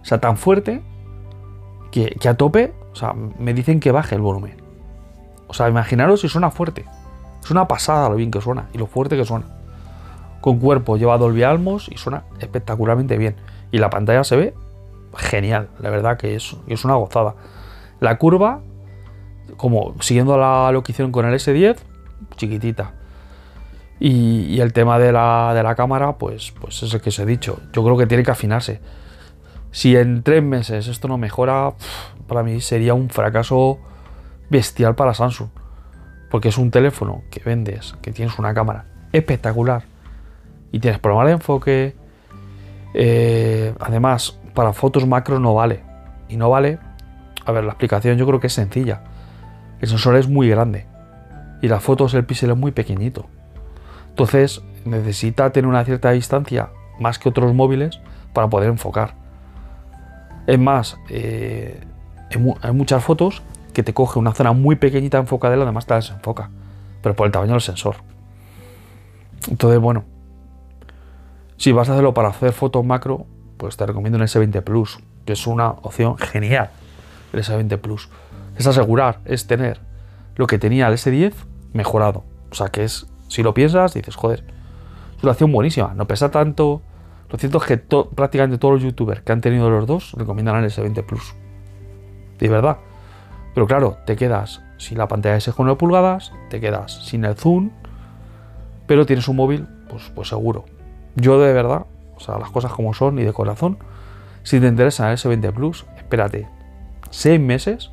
O 0.01 0.05
sea, 0.05 0.21
tan 0.21 0.37
fuerte 0.37 0.81
que, 1.91 2.15
a 2.25 2.35
tope, 2.35 2.73
o 2.93 2.95
sea, 2.95 3.11
me 3.11 3.53
dicen 3.53 3.81
que 3.81 3.91
baje 3.91 4.15
el 4.15 4.21
volumen. 4.21 4.55
O 5.47 5.53
sea, 5.53 5.67
imaginaros 5.67 6.21
si 6.21 6.29
suena 6.29 6.49
fuerte. 6.49 6.85
Es 7.43 7.51
una 7.51 7.67
pasada 7.67 8.07
lo 8.07 8.15
bien 8.15 8.31
que 8.31 8.39
suena 8.39 8.69
y 8.71 8.77
lo 8.77 8.87
fuerte 8.87 9.17
que 9.17 9.25
suena. 9.25 9.47
Con 10.39 10.59
cuerpo 10.59 10.95
lleva 10.95 11.17
Dolby 11.17 11.43
Almos 11.43 11.89
y 11.91 11.97
suena 11.97 12.23
espectacularmente 12.39 13.17
bien. 13.17 13.35
Y 13.69 13.79
la 13.79 13.89
pantalla 13.89 14.23
se 14.23 14.37
ve 14.37 14.53
genial, 15.17 15.67
la 15.79 15.89
verdad 15.89 16.15
que 16.15 16.35
es, 16.35 16.55
es 16.67 16.85
una 16.85 16.95
gozada. 16.95 17.35
La 18.01 18.17
curva, 18.17 18.61
como 19.57 19.93
siguiendo 20.01 20.35
la, 20.35 20.71
lo 20.71 20.81
que 20.81 20.91
hicieron 20.91 21.11
con 21.11 21.23
el 21.27 21.35
S10, 21.35 21.77
chiquitita. 22.35 22.95
Y, 23.99 24.59
el 24.59 24.73
tema 24.73 24.97
de 24.97 25.11
la, 25.11 25.73
cámara, 25.77 26.17
pues, 26.17 26.51
pues 26.59 26.81
es 26.81 26.91
el 26.95 27.01
que 27.01 27.09
os 27.09 27.19
he 27.19 27.27
dicho. 27.27 27.59
Yo 27.71 27.83
creo 27.83 27.95
que 27.97 28.07
tiene 28.07 28.23
que 28.23 28.31
afinarse. 28.31 28.81
Si 29.69 29.95
en 29.95 30.23
tres 30.23 30.41
meses 30.41 30.87
esto 30.87 31.07
no 31.07 31.19
mejora, 31.19 31.73
para 32.25 32.41
mí 32.41 32.59
sería 32.59 32.95
un 32.95 33.11
fracaso 33.11 33.77
bestial 34.49 34.95
para 34.95 35.13
Samsung. 35.13 35.49
Porque 36.31 36.49
es 36.49 36.57
un 36.57 36.71
teléfono 36.71 37.21
que 37.29 37.41
vendes, 37.45 37.93
que 38.01 38.11
tienes 38.11 38.39
una 38.39 38.55
cámara 38.55 38.85
espectacular 39.13 39.83
y 40.71 40.79
tienes 40.79 40.99
problemas 40.99 41.27
de 41.27 41.33
enfoque. 41.33 41.95
Eh, 42.95 43.75
además, 43.79 44.39
para 44.55 44.73
fotos 44.73 45.05
macro 45.05 45.39
no 45.39 45.53
vale. 45.53 45.83
Y 46.27 46.37
no 46.37 46.49
vale 46.49 46.79
a 47.51 47.53
ver, 47.53 47.63
la 47.63 47.71
explicación 47.71 48.17
yo 48.17 48.25
creo 48.25 48.39
que 48.39 48.47
es 48.47 48.53
sencilla. 48.53 49.01
El 49.79 49.87
sensor 49.87 50.15
es 50.15 50.27
muy 50.27 50.49
grande 50.49 50.85
y 51.61 51.67
las 51.67 51.83
fotos 51.83 52.13
el 52.13 52.25
píxel 52.25 52.51
es 52.51 52.57
muy 52.57 52.71
pequeñito. 52.71 53.27
Entonces 54.09 54.61
necesita 54.85 55.51
tener 55.51 55.67
una 55.67 55.85
cierta 55.85 56.11
distancia 56.11 56.69
más 56.99 57.19
que 57.19 57.29
otros 57.29 57.53
móviles 57.53 57.99
para 58.33 58.49
poder 58.49 58.69
enfocar. 58.69 59.13
Es 60.47 60.59
más, 60.59 60.97
eh, 61.09 61.79
hay 62.61 62.71
muchas 62.73 63.03
fotos 63.03 63.41
que 63.73 63.83
te 63.83 63.93
coge 63.93 64.19
una 64.19 64.33
zona 64.33 64.53
muy 64.53 64.75
pequeñita 64.75 65.17
enfocada 65.17 65.55
y 65.55 65.59
lo 65.59 65.65
demás 65.65 65.85
te 65.85 65.93
la 65.93 65.97
desenfoca. 65.97 66.49
Pero 67.01 67.15
por 67.15 67.25
el 67.25 67.31
tamaño 67.31 67.53
del 67.53 67.61
sensor. 67.61 67.97
Entonces, 69.49 69.79
bueno. 69.79 70.03
Si 71.57 71.71
vas 71.71 71.89
a 71.89 71.93
hacerlo 71.93 72.13
para 72.13 72.29
hacer 72.29 72.53
fotos 72.53 72.83
macro, 72.83 73.27
pues 73.57 73.77
te 73.77 73.85
recomiendo 73.85 74.17
un 74.17 74.23
S20 74.23 74.63
Plus, 74.63 74.99
que 75.25 75.33
es 75.33 75.45
una 75.45 75.69
opción 75.69 76.17
genial. 76.17 76.71
El 77.33 77.43
S20 77.43 77.77
Plus. 77.77 78.09
Es 78.57 78.67
asegurar, 78.67 79.19
es 79.25 79.47
tener 79.47 79.79
lo 80.35 80.47
que 80.47 80.59
tenía 80.59 80.87
el 80.87 80.93
S10 80.93 81.33
mejorado. 81.73 82.23
O 82.51 82.55
sea 82.55 82.67
que 82.67 82.83
es, 82.83 83.07
si 83.27 83.43
lo 83.43 83.53
piensas, 83.53 83.93
dices, 83.93 84.15
joder, 84.15 84.43
es 85.17 85.23
una 85.23 85.31
opción 85.31 85.51
buenísima. 85.51 85.93
No 85.95 86.07
pesa 86.07 86.31
tanto. 86.31 86.81
Lo 87.29 87.37
cierto 87.37 87.59
es 87.59 87.63
que 87.65 87.77
prácticamente 87.77 88.57
todos 88.57 88.75
los 88.75 88.83
youtubers 88.83 89.21
que 89.21 89.31
han 89.31 89.41
tenido 89.41 89.69
los 89.69 89.87
dos 89.87 90.13
recomiendan 90.17 90.63
el 90.63 90.69
S20 90.69 91.05
Plus. 91.05 91.33
De 92.39 92.49
verdad. 92.49 92.77
Pero 93.53 93.67
claro, 93.67 93.97
te 94.05 94.15
quedas 94.15 94.61
sin 94.77 94.97
la 94.97 95.07
pantalla 95.07 95.35
de 95.35 95.41
6,9 95.41 95.77
pulgadas, 95.77 96.33
te 96.49 96.59
quedas 96.59 97.05
sin 97.05 97.23
el 97.23 97.35
zoom, 97.35 97.69
pero 98.87 99.05
tienes 99.05 99.27
un 99.27 99.35
móvil, 99.35 99.67
pues, 99.89 100.11
pues 100.15 100.29
seguro. 100.29 100.65
Yo 101.15 101.39
de 101.39 101.53
verdad, 101.53 101.85
o 102.15 102.19
sea, 102.19 102.37
las 102.39 102.49
cosas 102.49 102.73
como 102.73 102.93
son 102.93 103.19
y 103.19 103.23
de 103.23 103.33
corazón, 103.33 103.77
si 104.43 104.59
te 104.59 104.67
interesa 104.67 105.11
el 105.11 105.17
S20 105.17 105.53
Plus, 105.53 105.85
espérate 105.97 106.47
6 107.11 107.39
meses, 107.39 107.91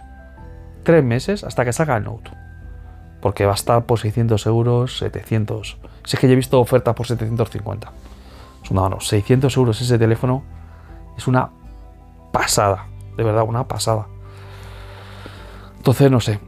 3 0.84 1.04
meses 1.04 1.44
hasta 1.44 1.64
que 1.64 1.72
salga 1.72 1.96
el 1.96 2.04
Note. 2.04 2.30
Porque 3.20 3.44
va 3.44 3.52
a 3.52 3.54
estar 3.54 3.84
por 3.84 3.98
600 3.98 4.46
euros, 4.46 4.98
700. 4.98 5.78
Si 6.04 6.16
es 6.16 6.20
que 6.20 6.26
ya 6.26 6.32
he 6.32 6.36
visto 6.36 6.60
ofertas 6.60 6.94
por 6.94 7.06
750. 7.06 7.92
Es 8.64 8.70
una, 8.70 8.88
no, 8.88 9.00
600 9.00 9.56
euros 9.56 9.80
ese 9.80 9.98
teléfono 9.98 10.44
es 11.16 11.26
una 11.26 11.50
pasada. 12.32 12.86
De 13.16 13.24
verdad, 13.24 13.42
una 13.42 13.66
pasada. 13.66 14.06
Entonces, 15.76 16.10
no 16.10 16.20
sé. 16.20 16.38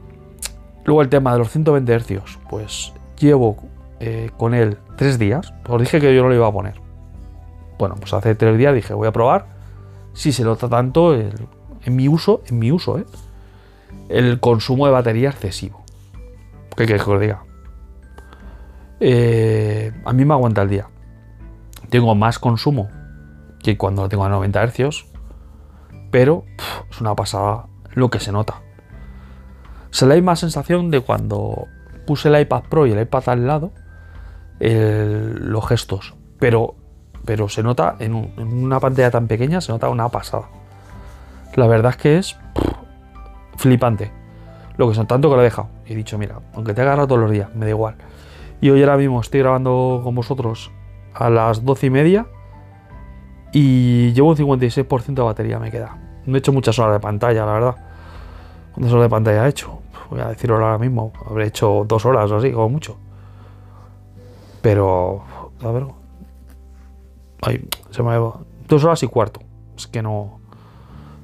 Luego 0.84 1.02
el 1.02 1.08
tema 1.08 1.32
de 1.32 1.38
los 1.38 1.50
120 1.50 1.98
Hz, 1.98 2.38
pues 2.48 2.92
llevo 3.18 3.56
eh, 3.98 4.30
con 4.36 4.54
él 4.54 4.78
tres 4.96 5.18
días. 5.18 5.52
Os 5.68 5.80
dije 5.80 6.00
que 6.00 6.14
yo 6.14 6.22
no 6.22 6.28
lo 6.28 6.34
iba 6.34 6.46
a 6.46 6.52
poner. 6.52 6.80
Bueno, 7.78 7.96
pues 7.96 8.12
hace 8.12 8.34
tres 8.34 8.56
días 8.56 8.74
dije, 8.74 8.94
voy 8.94 9.08
a 9.08 9.12
probar 9.12 9.46
si 10.12 10.32
se 10.32 10.44
nota 10.44 10.68
tanto 10.68 11.14
en 11.84 11.96
mi 11.96 12.08
uso, 12.08 12.42
en 12.46 12.58
mi 12.58 12.72
uso, 12.72 12.98
¿eh? 12.98 13.06
el 14.08 14.40
consumo 14.40 14.86
de 14.86 14.92
batería 14.92 15.30
excesivo. 15.30 15.82
¿Qué 16.76 16.86
queréis 16.86 17.04
que 17.04 17.10
os 17.10 17.20
diga? 17.20 17.44
Eh, 19.00 19.92
a 20.04 20.12
mí 20.12 20.24
me 20.24 20.34
aguanta 20.34 20.62
el 20.62 20.68
día. 20.68 20.88
Tengo 21.88 22.14
más 22.14 22.38
consumo 22.38 22.88
que 23.62 23.76
cuando 23.76 24.02
lo 24.02 24.08
tengo 24.08 24.24
a 24.24 24.28
90 24.28 24.66
Hz, 24.68 25.06
pero 26.10 26.44
es 26.90 27.00
una 27.00 27.14
pasada 27.14 27.66
lo 27.92 28.10
que 28.10 28.20
se 28.20 28.32
nota. 28.32 28.62
Se 29.90 30.06
la 30.06 30.14
misma 30.14 30.36
sensación 30.36 30.90
de 30.90 31.00
cuando 31.00 31.66
puse 32.06 32.28
el 32.28 32.40
iPad 32.40 32.64
Pro 32.68 32.86
y 32.86 32.92
el 32.92 33.00
iPad 33.00 33.28
al 33.28 33.46
lado, 33.46 33.72
los 34.60 35.66
gestos, 35.66 36.14
pero, 36.38 36.74
pero 37.24 37.48
se 37.48 37.62
nota 37.62 37.96
en, 37.98 38.14
una 38.14 38.78
pantalla 38.78 39.10
tan 39.10 39.26
pequeña, 39.26 39.60
se 39.60 39.72
nota 39.72 39.88
una 39.88 40.08
pasada. 40.08 40.48
La 41.60 41.66
verdad 41.66 41.90
es 41.90 41.96
que 41.98 42.16
es 42.16 42.38
flipante. 43.58 44.10
Lo 44.78 44.88
que 44.88 44.94
son 44.94 45.06
tanto 45.06 45.28
que 45.28 45.34
lo 45.34 45.42
he 45.42 45.44
dejado. 45.44 45.68
he 45.84 45.94
dicho, 45.94 46.16
mira, 46.16 46.40
aunque 46.54 46.72
te 46.72 46.80
agarra 46.80 47.06
todos 47.06 47.20
los 47.20 47.30
días, 47.30 47.54
me 47.54 47.66
da 47.66 47.68
igual. 47.68 47.96
Y 48.62 48.70
hoy 48.70 48.80
ahora 48.80 48.96
mismo 48.96 49.20
estoy 49.20 49.40
grabando 49.40 50.00
con 50.02 50.14
vosotros 50.14 50.72
a 51.12 51.28
las 51.28 51.62
12 51.62 51.88
y 51.88 51.90
media 51.90 52.26
y 53.52 54.10
llevo 54.14 54.30
un 54.30 54.36
56% 54.36 55.12
de 55.12 55.20
batería, 55.20 55.58
me 55.58 55.70
queda. 55.70 55.98
No 56.24 56.34
he 56.34 56.38
hecho 56.38 56.50
muchas 56.50 56.78
horas 56.78 56.94
de 56.94 57.00
pantalla, 57.00 57.44
la 57.44 57.52
verdad. 57.52 57.76
¿Cuántas 58.72 58.94
horas 58.94 59.04
de 59.04 59.10
pantalla 59.10 59.44
he 59.44 59.50
hecho? 59.50 59.80
Voy 60.08 60.20
a 60.20 60.28
decirlo 60.28 60.54
ahora 60.56 60.78
mismo. 60.78 61.12
Habré 61.28 61.48
hecho 61.48 61.84
dos 61.86 62.06
horas 62.06 62.30
o 62.30 62.36
así, 62.36 62.52
como 62.52 62.70
mucho. 62.70 62.96
Pero, 64.62 65.24
a 65.62 65.70
ver. 65.70 65.84
Ay, 67.42 67.68
se 67.90 68.02
me 68.02 68.12
ha 68.14 68.32
Dos 68.66 68.82
horas 68.82 69.02
y 69.02 69.08
cuarto. 69.08 69.40
Es 69.76 69.86
que 69.88 70.00
no. 70.00 70.39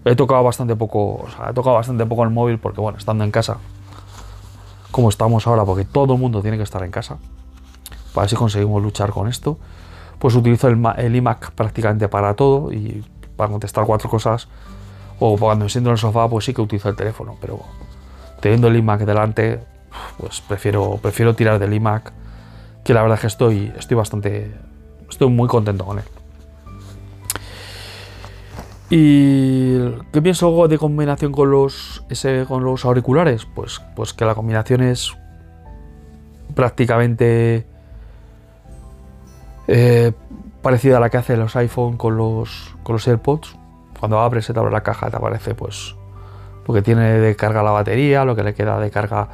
He 0.07 0.15
tocado 0.15 0.43
bastante 0.43 0.77
poco. 0.77 1.17
O 1.17 1.29
sea, 1.29 1.51
he 1.51 1.53
tocado 1.53 1.77
bastante 1.77 2.07
poco 2.07 2.23
el 2.25 2.31
móvil 2.31 2.59
porque, 2.59 2.81
bueno, 2.81 2.97
estando 2.97 3.25
en 3.25 3.31
casa. 3.31 3.59
Como 4.91 5.09
estamos 5.09 5.47
ahora, 5.47 5.65
porque 5.65 5.85
todo 5.85 6.15
el 6.15 6.21
mundo 6.21 6.41
tiene 6.41 6.57
que 6.57 6.63
estar 6.63 6.83
en 6.85 6.91
casa. 6.91 7.19
Para 8.15 8.23
ver 8.23 8.31
si 8.31 8.37
conseguimos 8.37 8.83
luchar 8.83 9.11
con 9.11 9.29
esto. 9.29 9.59
Pues 10.19 10.35
utilizo 10.35 10.69
el, 10.69 11.15
iMac 11.15 11.51
prácticamente 11.51 12.09
para 12.09 12.35
todo. 12.35 12.73
Y 12.73 13.05
para 13.37 13.51
contestar 13.51 13.85
cuatro 13.85 14.09
cosas 14.09 14.49
o 15.19 15.37
cuando 15.37 15.65
me 15.65 15.71
siento 15.71 15.91
en 15.91 15.93
el 15.93 15.99
sofá, 15.99 16.29
pues 16.29 16.45
sí 16.45 16.55
que 16.55 16.61
utilizo 16.61 16.89
el 16.89 16.97
teléfono, 16.97 17.37
pero 17.41 17.61
teniendo 18.41 18.69
el 18.69 18.77
iMac 18.77 19.01
delante, 19.03 19.61
pues 20.19 20.41
prefiero, 20.41 20.99
prefiero 21.01 21.35
tirar 21.35 21.59
del 21.59 21.73
iMac, 21.73 22.13
que 22.85 22.93
la 22.95 23.03
verdad 23.03 23.17
es 23.17 23.21
que 23.23 23.27
estoy, 23.29 23.73
estoy 23.79 23.97
bastante, 23.97 24.55
estoy 25.09 25.29
muy 25.29 25.49
contento 25.49 25.85
con 25.85 25.99
él. 25.99 26.05
¿Y 28.89 29.79
qué 30.13 30.23
pienso 30.23 30.69
de 30.69 30.79
combinación 30.79 31.33
con 31.33 31.51
los, 31.51 32.05
con 32.47 32.65
los 32.65 32.85
auriculares? 32.85 33.47
Pues, 33.47 33.83
pues 33.97 34.13
que 34.13 34.25
la 34.25 34.35
combinación 34.35 34.83
es 34.83 35.17
prácticamente 36.55 37.67
eh, 39.67 40.13
parecida 40.63 40.99
a 40.99 41.01
la 41.01 41.11
que 41.11 41.17
hacen 41.17 41.41
los 41.41 41.57
iPhone 41.57 41.97
con 41.97 42.17
los, 42.17 42.75
con 42.85 42.95
los 42.95 43.07
AirPods 43.09 43.57
cuando 43.99 44.21
abres, 44.21 44.45
se 44.45 44.53
te 44.53 44.61
abre 44.61 44.73
la 44.73 44.83
caja, 44.83 45.11
te 45.11 45.17
aparece 45.17 45.55
pues 45.55 45.97
lo 46.67 46.75
que 46.75 46.83
tiene 46.83 47.19
de 47.19 47.37
carga 47.37 47.63
la 47.63 47.71
batería, 47.71 48.25
lo 48.25 48.37
que 48.37 48.43
le 48.43 48.55
queda 48.55 48.79
de 48.79 48.91
carga 48.91 49.29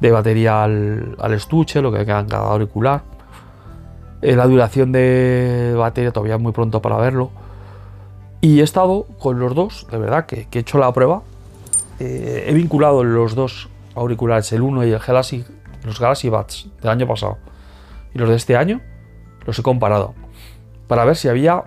de 0.00 0.10
batería 0.10 0.64
al, 0.64 1.32
estuche, 1.32 1.80
lo 1.80 1.90
que 1.90 1.98
le 1.98 2.06
queda 2.06 2.20
en 2.20 2.28
cada 2.28 2.50
auricular. 2.50 3.02
Eh, 4.22 4.34
la 4.36 4.46
duración 4.46 4.92
de 4.92 5.74
batería 5.76 6.10
todavía 6.10 6.34
es 6.34 6.40
muy 6.40 6.52
pronto 6.52 6.82
para 6.82 6.96
verlo. 6.96 7.30
Y 8.40 8.60
he 8.60 8.62
estado 8.62 9.06
con 9.18 9.38
los 9.38 9.54
dos, 9.54 9.86
de 9.90 9.98
verdad, 9.98 10.26
que, 10.26 10.46
he 10.50 10.58
hecho 10.58 10.78
la 10.78 10.92
prueba. 10.92 11.22
Eh, 11.98 12.46
he 12.48 12.52
vinculado 12.54 13.02
los 13.04 13.34
dos 13.34 13.68
auriculares, 13.94 14.52
el 14.52 14.62
1 14.62 14.84
y 14.84 14.92
el 14.92 14.98
Galaxy, 14.98 15.44
los 15.84 15.98
Galaxy 15.98 16.28
Buds 16.28 16.68
del 16.82 16.90
año 16.90 17.06
pasado 17.06 17.38
y 18.16 18.18
los 18.18 18.30
de 18.30 18.36
este 18.36 18.56
año, 18.56 18.80
los 19.44 19.58
he 19.58 19.62
comparado 19.62 20.14
para 20.88 21.04
ver 21.04 21.16
si 21.16 21.28
había 21.28 21.64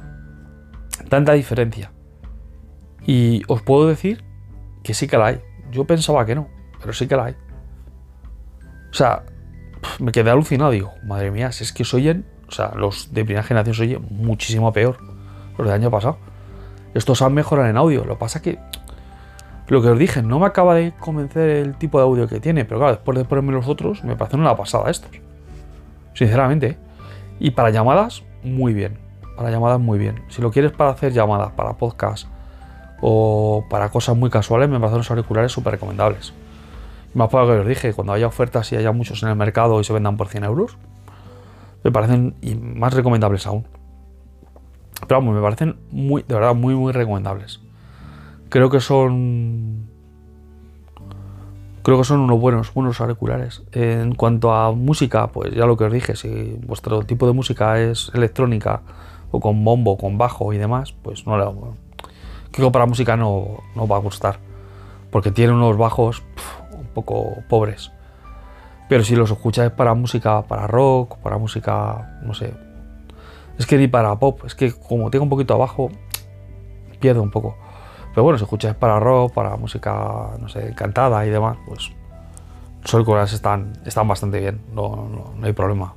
tanta 1.08 1.34
diferencia. 1.34 1.92
Y 3.06 3.44
os 3.48 3.62
puedo 3.62 3.88
decir 3.88 4.24
que 4.82 4.96
sí 4.96 5.08
que 5.08 5.18
la 5.18 5.28
hay. 5.28 5.42
Yo 5.72 5.86
pensaba 5.86 6.26
que 6.26 6.34
no, 6.34 6.48
pero 6.80 6.94
sí 6.94 7.08
que 7.08 7.16
la 7.16 7.26
hay. 7.26 7.36
O 8.90 8.94
sea, 8.94 9.24
me 10.00 10.12
quedé 10.12 10.32
alucinado. 10.32 10.72
Digo, 10.72 10.92
madre 11.04 11.30
mía, 11.30 11.52
si 11.52 11.64
es 11.64 11.72
que 11.72 11.84
soy 11.84 12.02
oyen, 12.02 12.26
o 12.48 12.52
sea, 12.52 12.72
los 12.76 13.14
de 13.14 13.24
primera 13.24 13.44
generación 13.44 13.76
se 13.76 13.84
oyen 13.84 14.08
muchísimo 14.10 14.74
peor. 14.74 14.98
Los 15.56 15.68
del 15.68 15.76
año 15.76 15.92
pasado. 15.92 16.18
Estos 16.94 17.22
han 17.22 17.34
mejorado 17.34 17.70
en 17.70 17.78
audio. 17.78 18.04
Lo 18.06 18.16
que 18.16 18.20
pasa 18.20 18.42
que, 18.42 18.60
lo 19.68 19.82
que 19.82 19.90
os 19.90 20.00
dije, 20.00 20.22
no 20.22 20.40
me 20.40 20.46
acaba 20.46 20.76
de 20.76 20.94
convencer 21.00 21.50
el 21.50 21.76
tipo 21.76 22.00
de 22.00 22.04
audio 22.04 22.28
que 22.28 22.40
tiene. 22.40 22.66
Pero 22.66 22.80
claro, 22.80 22.94
después 22.94 23.18
de 23.18 23.26
ponerme 23.26 23.52
los 23.54 23.68
otros, 23.68 24.04
me 24.04 24.16
parecen 24.16 24.40
una 24.40 24.56
pasada 24.56 24.90
estos. 24.90 25.12
Sinceramente. 26.14 26.68
¿eh? 26.68 26.78
Y 27.40 27.52
para 27.52 27.70
llamadas, 27.70 28.24
muy 28.44 28.74
bien. 28.74 28.98
Para 29.36 29.52
llamadas, 29.52 29.80
muy 29.80 29.98
bien. 30.00 30.24
Si 30.28 30.42
lo 30.42 30.52
quieres 30.52 30.72
para 30.72 30.92
hacer 30.92 31.14
llamadas, 31.14 31.52
para 31.54 31.74
podcast 31.74 32.28
o 33.02 33.66
para 33.70 33.90
cosas 33.90 34.18
muy 34.18 34.30
casuales 34.30 34.70
me 34.70 34.80
parecen 34.80 35.00
los 35.00 35.10
auriculares 35.10 35.52
súper 35.52 35.74
recomendables. 35.74 36.34
Más 37.14 37.30
para 37.30 37.46
lo 37.46 37.54
que 37.54 37.60
os 37.62 37.68
dije, 37.68 37.94
cuando 37.94 38.14
haya 38.14 38.28
ofertas 38.28 38.72
y 38.72 38.76
haya 38.76 38.92
muchos 38.92 39.24
en 39.24 39.30
el 39.30 39.36
mercado 39.36 39.80
y 39.80 39.84
se 39.84 39.94
vendan 39.94 40.18
por 40.18 40.28
100 40.28 40.44
euros, 40.44 40.78
me 41.84 41.92
parecen 41.92 42.36
más 42.76 42.94
recomendables 42.94 43.48
aún. 43.48 43.66
Pero 45.08 45.20
vamos, 45.20 45.36
me 45.36 45.42
parecen 45.42 45.78
muy, 45.92 46.24
de 46.24 46.36
verdad, 46.36 46.56
muy, 46.56 46.76
muy 46.76 46.92
recomendables. 46.92 47.60
Creo 48.50 48.70
que 48.70 48.80
son. 48.80 49.88
Creo 51.84 51.98
que 51.98 52.04
son 52.04 52.20
unos 52.20 52.40
buenos, 52.40 52.74
buenos 52.74 53.00
auriculares. 53.00 53.64
En 53.72 54.14
cuanto 54.16 54.54
a 54.54 54.72
música, 54.72 55.28
pues 55.28 55.54
ya 55.54 55.66
lo 55.66 55.78
que 55.78 55.86
os 55.86 55.94
dije, 55.94 56.16
si 56.16 56.60
vuestro 56.66 57.04
tipo 57.04 57.26
de 57.26 57.34
música 57.34 57.80
es 57.80 58.12
electrónica 58.14 58.82
o 59.32 59.40
con 59.40 59.64
bombo, 59.64 59.98
con 59.98 60.18
bajo 60.18 60.52
y 60.54 60.58
demás, 60.58 60.94
pues 61.02 61.26
no 61.26 61.38
le 61.38 61.46
que 62.52 62.72
para 62.72 62.86
música 62.86 63.16
no, 63.16 63.64
no 63.76 63.88
va 63.88 63.98
a 63.98 64.00
gustar, 64.00 64.40
porque 65.12 65.32
tiene 65.32 65.54
unos 65.54 65.78
bajos 65.78 66.24
un 66.74 66.88
poco 66.88 67.44
pobres. 67.48 67.92
Pero 68.90 69.04
si 69.04 69.16
los 69.16 69.30
escucháis 69.32 69.72
para 69.72 69.94
música, 69.94 70.42
para 70.42 70.68
rock, 70.68 71.18
para 71.18 71.38
música, 71.38 72.20
no 72.24 72.34
sé, 72.34 72.54
es 73.60 73.68
que 73.68 73.78
ni 73.78 73.88
para 73.88 74.18
pop, 74.18 74.42
es 74.46 74.56
que 74.56 74.74
como 74.74 75.12
tengo 75.12 75.24
un 75.24 75.30
poquito 75.30 75.54
abajo, 75.54 75.92
pierdo 77.00 77.22
un 77.22 77.30
poco. 77.30 77.56
Pero 78.10 78.24
bueno, 78.24 78.40
si 78.40 78.44
escucháis 78.44 78.74
para 78.74 79.00
rock, 79.00 79.34
para 79.34 79.56
música, 79.56 80.32
no 80.40 80.50
sé, 80.50 80.74
cantada 80.76 81.24
y 81.28 81.30
demás, 81.30 81.58
pues 81.68 81.92
los 82.82 82.94
auriculares 82.94 83.34
están, 83.34 83.74
están 83.86 84.08
bastante 84.08 84.40
bien, 84.40 84.62
no, 84.74 85.08
no, 85.38 85.46
hay 85.46 85.54
problema. 85.54 85.94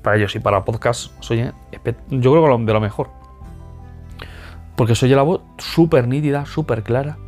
Para 0.00 0.16
ellos 0.16 0.34
y 0.34 0.40
para 0.40 0.64
podcast, 0.64 1.12
soy, 1.20 1.38
yo 1.42 2.32
creo 2.32 2.56
que 2.56 2.64
de 2.64 2.72
lo 2.72 2.80
mejor 2.80 3.22
porque 4.76 4.94
soy 4.94 5.10
la 5.10 5.22
voz 5.22 5.42
súper 5.58 6.08
nítida, 6.08 6.46
súper 6.46 6.82
clara. 6.82 7.18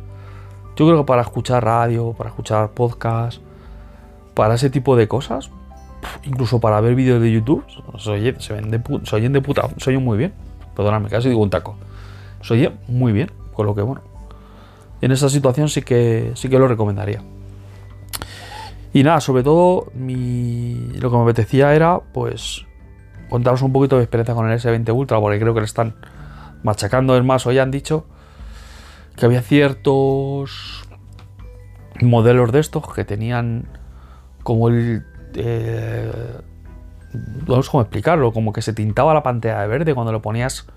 Yo 0.75 0.85
creo 0.85 0.97
que 0.97 1.03
para 1.05 1.21
escuchar 1.21 1.63
radio, 1.63 2.13
para 2.13 2.29
escuchar 2.29 2.71
podcast, 2.71 3.41
para 4.33 4.55
ese 4.55 4.69
tipo 4.69 4.95
de 4.95 5.07
cosas, 5.07 5.51
incluso 6.23 6.59
para 6.59 6.79
ver 6.81 6.95
vídeos 6.95 7.21
de 7.21 7.31
YouTube, 7.31 7.63
se, 7.97 8.09
oye, 8.11 8.31
ven 8.31 8.39
se 8.39 8.53
oyen 9.15 9.33
de 9.33 9.41
puta, 9.41 9.69
se 9.77 9.89
oyen 9.89 10.03
muy 10.03 10.17
bien. 10.17 10.33
Perdóname, 10.75 11.09
casi 11.09 11.29
digo 11.29 11.41
un 11.41 11.49
taco. 11.49 11.75
Se 12.41 12.53
oye 12.53 12.71
muy 12.87 13.11
bien, 13.13 13.31
con 13.53 13.65
lo 13.65 13.75
que 13.75 13.81
bueno. 13.81 14.01
En 15.01 15.11
esa 15.11 15.29
situación 15.29 15.69
sí 15.69 15.81
que 15.81 16.31
sí 16.35 16.49
que 16.49 16.59
lo 16.59 16.67
recomendaría. 16.67 17.21
Y 18.93 19.03
nada, 19.03 19.19
sobre 19.19 19.43
todo 19.43 19.91
lo 19.93 21.11
que 21.11 21.17
me 21.17 21.23
apetecía 21.23 21.73
era 21.75 21.99
pues 21.99 22.65
contaros 23.29 23.61
un 23.61 23.73
poquito 23.73 23.97
de 23.97 24.03
experiencia 24.03 24.33
con 24.33 24.49
el 24.49 24.57
S20 24.57 24.93
Ultra, 24.95 25.19
porque 25.19 25.39
creo 25.39 25.53
que 25.53 25.59
le 25.59 25.65
están 25.65 25.95
machacando. 26.63 27.17
Es 27.17 27.23
más, 27.23 27.45
hoy 27.45 27.59
han 27.59 27.71
dicho 27.71 28.05
que 29.15 29.25
había 29.25 29.41
ciertos 29.41 30.87
modelos 32.01 32.51
de 32.51 32.59
estos 32.59 32.93
que 32.93 33.03
tenían 33.03 33.67
como 34.43 34.69
el... 34.69 35.05
Eh, 35.35 36.11
no 37.47 37.61
sé 37.61 37.69
cómo 37.69 37.81
explicarlo, 37.81 38.31
como 38.33 38.53
que 38.53 38.61
se 38.61 38.73
tintaba 38.73 39.13
la 39.13 39.23
pantalla 39.23 39.61
de 39.61 39.67
verde 39.67 39.93
cuando 39.93 40.11
lo 40.11 40.21
ponías 40.21 40.67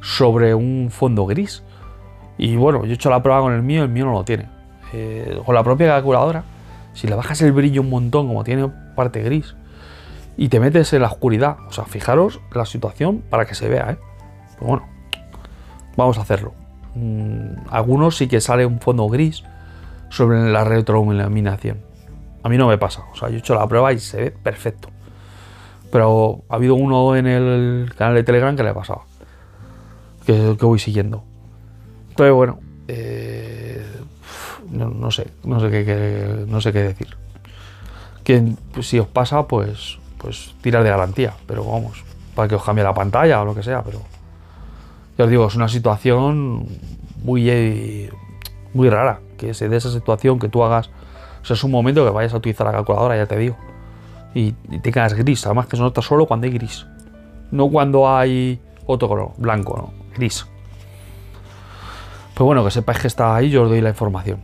sobre 0.00 0.54
un 0.54 0.90
fondo 0.90 1.26
gris. 1.26 1.62
Y 2.36 2.56
bueno, 2.56 2.84
yo 2.84 2.92
he 2.92 2.94
hecho 2.94 3.10
la 3.10 3.22
prueba 3.22 3.40
con 3.40 3.52
el 3.52 3.62
mío, 3.62 3.82
el 3.82 3.88
mío 3.88 4.04
no 4.06 4.12
lo 4.12 4.24
tiene. 4.24 4.48
Eh, 4.92 5.40
con 5.44 5.54
la 5.54 5.64
propia 5.64 5.88
calculadora, 5.88 6.44
si 6.94 7.08
le 7.08 7.14
bajas 7.14 7.40
el 7.42 7.52
brillo 7.52 7.82
un 7.82 7.90
montón, 7.90 8.28
como 8.28 8.44
tiene 8.44 8.68
parte 8.94 9.22
gris, 9.22 9.56
y 10.36 10.48
te 10.48 10.60
metes 10.60 10.92
en 10.92 11.02
la 11.02 11.08
oscuridad, 11.08 11.56
o 11.68 11.72
sea, 11.72 11.84
fijaros 11.84 12.40
la 12.52 12.64
situación 12.64 13.22
para 13.28 13.44
que 13.44 13.54
se 13.54 13.68
vea, 13.68 13.90
¿eh? 13.92 13.98
Pues 14.58 14.68
bueno, 14.68 14.86
vamos 15.96 16.18
a 16.18 16.22
hacerlo. 16.22 16.54
Mm, 16.94 17.68
algunos 17.70 18.16
sí 18.16 18.28
que 18.28 18.40
sale 18.40 18.64
un 18.64 18.80
fondo 18.80 19.08
gris 19.08 19.42
sobre 20.10 20.50
la 20.50 20.64
retroiluminación. 20.64 21.87
A 22.42 22.48
mí 22.48 22.56
no 22.56 22.68
me 22.68 22.78
pasa, 22.78 23.04
o 23.12 23.16
sea, 23.16 23.28
yo 23.28 23.36
he 23.36 23.38
hecho 23.38 23.54
la 23.54 23.66
prueba 23.66 23.92
y 23.92 23.98
se 23.98 24.16
ve 24.16 24.30
perfecto. 24.30 24.88
Pero 25.90 26.42
ha 26.48 26.56
habido 26.56 26.74
uno 26.74 27.16
en 27.16 27.26
el 27.26 27.92
canal 27.96 28.14
de 28.14 28.22
Telegram 28.22 28.54
que 28.54 28.62
le 28.62 28.74
pasaba, 28.74 29.02
que, 30.26 30.56
que 30.58 30.66
voy 30.66 30.78
siguiendo. 30.78 31.24
Entonces, 32.10 32.34
bueno, 32.34 32.60
eh, 32.88 33.86
no, 34.70 35.10
sé, 35.10 35.28
no 35.44 35.60
sé 35.60 35.70
qué, 35.70 36.44
no 36.46 36.60
sé 36.60 36.72
qué 36.72 36.82
decir. 36.82 37.16
Que 38.24 38.54
si 38.82 38.98
os 38.98 39.06
pasa, 39.06 39.46
pues, 39.46 39.98
pues 40.18 40.54
tirar 40.60 40.82
de 40.82 40.90
garantía, 40.90 41.34
pero 41.46 41.64
vamos, 41.64 42.04
para 42.34 42.48
que 42.48 42.54
os 42.54 42.64
cambie 42.64 42.84
la 42.84 42.94
pantalla 42.94 43.40
o 43.40 43.44
lo 43.44 43.54
que 43.54 43.62
sea, 43.62 43.82
pero 43.82 44.00
ya 45.16 45.24
os 45.24 45.30
digo, 45.30 45.46
es 45.46 45.54
una 45.54 45.68
situación 45.68 46.66
muy, 47.22 48.10
muy 48.74 48.90
rara, 48.90 49.20
que 49.36 49.54
se 49.54 49.68
dé 49.68 49.76
esa 49.76 49.90
situación 49.90 50.38
que 50.38 50.48
tú 50.48 50.62
hagas, 50.62 50.90
o 51.42 51.44
sea, 51.44 51.54
es 51.54 51.64
un 51.64 51.70
momento 51.70 52.04
que 52.04 52.10
vayas 52.10 52.34
a 52.34 52.38
utilizar 52.38 52.66
la 52.66 52.72
calculadora, 52.72 53.16
ya 53.16 53.26
te 53.26 53.36
digo, 53.36 53.56
y, 54.34 54.54
y 54.70 54.78
tengas 54.80 55.14
gris, 55.14 55.46
además 55.46 55.66
que 55.66 55.76
se 55.76 55.82
nota 55.82 56.02
solo 56.02 56.26
cuando 56.26 56.46
hay 56.46 56.52
gris, 56.52 56.86
no 57.50 57.68
cuando 57.68 58.08
hay 58.08 58.60
otro 58.86 59.08
color, 59.08 59.32
blanco, 59.36 59.76
no, 59.76 60.14
gris. 60.14 60.46
Pues 62.34 62.44
bueno, 62.44 62.64
que 62.64 62.70
sepáis 62.70 63.00
que 63.00 63.08
está 63.08 63.34
ahí, 63.34 63.50
yo 63.50 63.64
os 63.64 63.68
doy 63.68 63.80
la 63.80 63.88
información. 63.88 64.38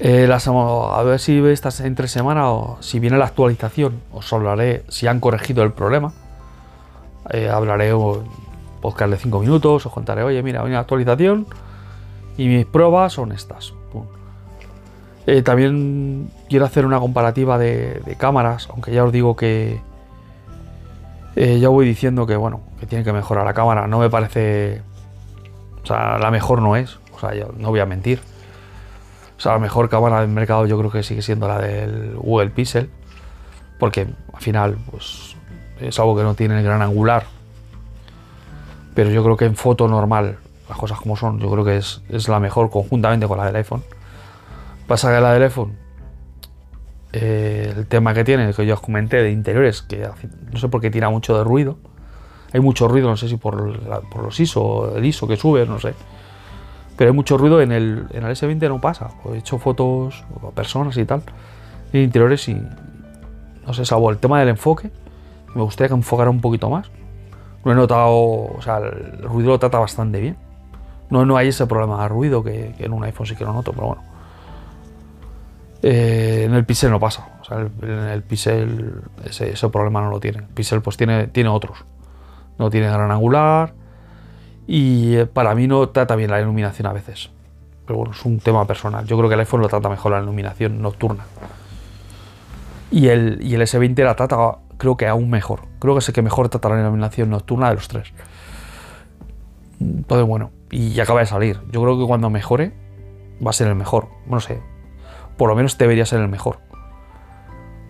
Eh, 0.00 0.30
a 0.30 1.02
ver 1.02 1.18
si 1.18 1.38
esta 1.48 1.70
entre 1.84 2.06
semana 2.06 2.50
o 2.50 2.76
si 2.80 3.00
viene 3.00 3.18
la 3.18 3.24
actualización, 3.24 4.00
os 4.12 4.32
hablaré 4.32 4.84
si 4.88 5.06
han 5.06 5.18
corregido 5.20 5.64
el 5.64 5.72
problema. 5.72 6.12
Eh, 7.30 7.48
hablaré 7.48 7.92
podcast 8.80 9.10
de 9.10 9.16
5 9.16 9.40
minutos, 9.40 9.86
os 9.86 9.92
contaré, 9.92 10.22
oye, 10.22 10.42
mira, 10.42 10.60
viene 10.60 10.74
la 10.74 10.80
actualización 10.80 11.46
y 12.36 12.46
mis 12.46 12.66
pruebas 12.66 13.14
son 13.14 13.32
estas. 13.32 13.72
Eh, 15.30 15.42
también 15.42 16.30
quiero 16.48 16.64
hacer 16.64 16.86
una 16.86 16.98
comparativa 16.98 17.58
de, 17.58 18.16
cámaras, 18.16 18.66
aunque 18.70 18.92
ya 18.92 19.04
os 19.04 19.12
digo 19.12 19.36
que 19.36 19.78
eh, 21.36 21.58
ya 21.58 21.68
voy 21.68 21.84
diciendo 21.84 22.26
que 22.26 22.34
bueno, 22.34 22.62
que 22.80 22.86
tiene 22.86 23.04
que 23.04 23.12
mejorar 23.12 23.44
la 23.44 23.52
cámara. 23.52 23.86
No 23.86 23.98
me 23.98 24.08
parece, 24.08 24.80
o 25.82 25.86
sea, 25.86 26.18
la 26.18 26.30
mejor 26.30 26.62
no 26.62 26.76
es, 26.76 26.98
o 27.14 27.20
sea, 27.20 27.34
yo 27.34 27.52
no 27.58 27.68
voy 27.68 27.80
a 27.80 27.86
mentir. 27.86 28.20
O 29.36 29.40
sea, 29.40 29.52
la 29.52 29.58
mejor 29.58 29.90
cámara 29.90 30.22
del 30.22 30.30
mercado 30.30 30.64
yo 30.64 30.78
creo 30.78 30.90
que 30.90 31.02
sigue 31.02 31.20
siendo 31.20 31.46
la 31.46 31.58
del 31.58 32.16
Google 32.16 32.48
Pixel, 32.48 32.88
porque 33.78 34.06
al 34.32 34.40
final, 34.40 34.78
pues 34.90 35.36
es 35.78 35.98
algo 35.98 36.16
que 36.16 36.22
no 36.22 36.34
tiene 36.34 36.56
el 36.58 36.64
gran 36.64 36.80
angular 36.80 37.24
pero 38.98 39.10
yo 39.10 39.22
creo 39.22 39.36
que 39.36 39.44
en 39.44 39.54
foto 39.54 39.86
normal, 39.86 40.38
las 40.68 40.76
cosas 40.76 40.98
como 40.98 41.16
son, 41.16 41.38
yo 41.38 41.48
creo 41.52 41.64
que 41.64 41.76
es, 41.76 42.02
la 42.26 42.40
mejor 42.40 42.68
conjuntamente 42.68 43.28
con 43.28 43.38
la 43.38 43.46
del 43.46 43.54
iPhone. 43.54 43.84
Pasa 44.88 45.14
que 45.14 45.20
la 45.20 45.32
del 45.32 45.44
iPhone, 45.44 45.76
eh, 47.12 47.72
el 47.76 47.86
tema 47.86 48.12
que 48.12 48.24
tiene, 48.24 48.52
que 48.52 48.66
yo 48.66 48.74
os 48.74 48.80
comenté 48.80 49.22
de 49.22 49.30
interiores, 49.30 49.82
que 49.82 50.08
no 50.52 50.58
sé 50.58 50.68
por 50.68 50.80
qué 50.80 50.90
tira 50.90 51.10
mucho 51.10 51.38
de 51.38 51.44
ruido. 51.44 51.78
Hay 52.52 52.58
mucho 52.58 52.88
ruido, 52.88 53.08
no 53.08 53.16
sé 53.16 53.28
si 53.28 53.36
por, 53.36 53.78
por 54.08 54.24
los 54.24 54.40
ISO, 54.40 54.96
el 54.96 55.04
ISO 55.04 55.28
que 55.28 55.36
sube, 55.36 55.64
no 55.64 55.78
sé. 55.78 55.94
Pero 56.96 57.10
hay 57.10 57.14
mucho 57.14 57.38
ruido 57.38 57.60
en 57.60 57.70
el, 57.70 58.06
en 58.10 58.24
el 58.24 58.34
S20 58.34 58.68
no 58.68 58.80
pasa. 58.80 59.10
He 59.32 59.38
hecho 59.38 59.58
fotos 59.58 60.24
a 60.42 60.50
personas 60.50 60.96
y 60.96 61.04
tal, 61.04 61.22
en 61.92 62.02
interiores 62.02 62.48
y 62.48 62.60
no 63.66 63.72
sé, 63.74 63.84
salvo 63.84 64.10
el 64.10 64.18
tema 64.18 64.40
del 64.40 64.48
enfoque, 64.48 64.90
me 65.54 65.62
gustaría 65.62 65.88
que 65.88 65.94
enfocara 65.94 66.30
un 66.30 66.40
poquito 66.40 66.68
más 66.68 66.90
he 67.72 67.74
notado, 67.74 68.10
o 68.12 68.58
sea, 68.60 68.78
el 68.78 69.22
ruido 69.22 69.50
lo 69.50 69.58
trata 69.58 69.78
bastante 69.78 70.20
bien. 70.20 70.36
No, 71.10 71.24
no 71.24 71.36
hay 71.36 71.48
ese 71.48 71.66
problema 71.66 72.02
de 72.02 72.08
ruido 72.08 72.42
que, 72.42 72.74
en 72.78 72.92
un 72.92 73.04
iPhone 73.04 73.26
sí 73.26 73.34
que 73.34 73.44
lo 73.44 73.52
noto, 73.52 73.72
pero 73.72 73.88
bueno. 73.88 74.02
Eh, 75.82 76.44
en 76.46 76.54
el 76.54 76.64
Pixel 76.64 76.90
no 76.90 77.00
pasa. 77.00 77.28
O 77.40 77.44
sea, 77.44 77.58
en 77.58 77.90
el 77.90 78.22
Pixel 78.22 79.02
ese, 79.24 79.68
problema 79.68 80.00
no 80.00 80.10
lo 80.10 80.20
tiene. 80.20 80.38
El 80.38 80.44
Pixel 80.44 80.82
pues 80.82 80.96
tiene, 80.96 81.28
tiene 81.28 81.48
otros. 81.48 81.84
No 82.58 82.70
tiene 82.70 82.88
gran 82.88 83.10
angular. 83.10 83.74
Y 84.66 85.16
eh, 85.16 85.26
para 85.26 85.54
mí 85.54 85.66
no 85.66 85.88
trata 85.88 86.16
bien 86.16 86.30
la 86.30 86.40
iluminación 86.40 86.86
a 86.86 86.92
veces. 86.92 87.30
Pero 87.86 87.98
bueno, 87.98 88.12
es 88.12 88.24
un 88.24 88.38
tema 88.38 88.66
personal. 88.66 89.06
Yo 89.06 89.16
creo 89.16 89.28
que 89.28 89.34
el 89.34 89.40
iPhone 89.40 89.62
lo 89.62 89.68
trata 89.68 89.88
mejor 89.88 90.12
la 90.12 90.20
iluminación 90.20 90.82
nocturna. 90.82 91.24
Y 92.90 93.08
el, 93.08 93.38
y 93.42 93.54
el 93.54 93.62
S20 93.62 94.04
la 94.04 94.14
trata 94.14 94.58
creo 94.76 94.96
que 94.96 95.06
aún 95.06 95.30
mejor. 95.30 95.62
Creo 95.78 95.94
que 95.94 96.00
es 96.00 96.08
el 96.08 96.14
que 96.14 96.22
mejor 96.22 96.48
trata 96.48 96.68
la 96.70 96.80
iluminación 96.80 97.30
nocturna 97.30 97.68
de 97.68 97.74
los 97.76 97.88
tres. 97.88 98.12
Entonces, 99.80 100.26
bueno, 100.26 100.50
y 100.70 100.98
acaba 101.00 101.20
de 101.20 101.26
salir. 101.26 101.60
Yo 101.70 101.82
creo 101.82 101.98
que 101.98 102.06
cuando 102.06 102.30
mejore, 102.30 102.72
va 103.44 103.50
a 103.50 103.52
ser 103.52 103.68
el 103.68 103.74
mejor. 103.74 104.08
No 104.26 104.40
sé, 104.40 104.60
por 105.38 105.48
lo 105.48 105.56
menos 105.56 105.78
debería 105.78 106.04
ser 106.04 106.20
el 106.20 106.28
mejor. 106.28 106.58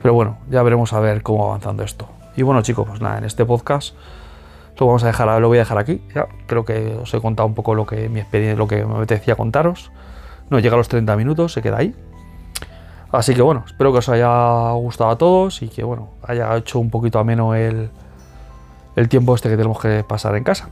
Pero 0.01 0.15
bueno, 0.15 0.39
ya 0.49 0.63
veremos 0.63 0.93
a 0.93 1.01
ver 1.01 1.23
cómo 1.23 1.45
va 1.45 1.49
avanzando 1.49 1.83
esto. 1.83 2.09
Y 2.37 2.43
bueno, 2.43 2.63
chicos, 2.63 2.87
pues 2.87 3.01
nada, 3.01 3.19
en 3.19 3.25
este 3.25 3.45
podcast 3.45 3.97
lo 4.79 4.87
vamos 4.87 5.03
a 5.03 5.09
dejar, 5.09 5.41
lo 5.41 5.49
voy 5.49 5.59
a 5.59 5.63
dejar 5.63 5.79
aquí. 5.79 6.01
Ya 6.15 6.29
creo 6.47 6.65
que 6.65 6.97
os 7.03 7.13
he 7.13 7.21
contado 7.21 7.49
un 7.49 7.55
poco 7.55 7.75
lo 7.75 7.85
que 7.85 8.09
mi 8.09 8.21
experiencia, 8.21 8.57
lo 8.57 8.69
que 8.69 8.85
me 8.85 8.95
apetecía 8.95 9.35
contaros. 9.35 9.91
No 10.51 10.61
llega 10.61 10.75
a 10.75 10.79
los 10.79 10.89
30 10.89 11.17
minutos, 11.17 11.53
se 11.53 11.63
queda 11.63 11.79
ahí. 11.79 11.95
Así 13.11 13.35
que 13.35 13.43
bueno, 13.43 13.65
espero 13.67 13.91
que 13.91 13.99
os 13.99 14.09
haya 14.09 14.71
gustado 14.73 15.11
a 15.11 15.19
todos 15.19 15.63
y 15.63 15.69
que 15.69 15.83
bueno, 15.83 16.11
haya 16.23 16.55
hecho 16.57 16.79
un 16.79 16.91
poquito 16.91 17.19
ameno 17.19 17.55
el, 17.55 17.91
el 18.97 19.09
tiempo 19.09 19.35
este 19.35 19.49
que 19.49 19.57
tenemos 19.57 19.81
que 19.81 20.05
pasar 20.05 20.37
en 20.37 20.45
casa. 20.45 20.69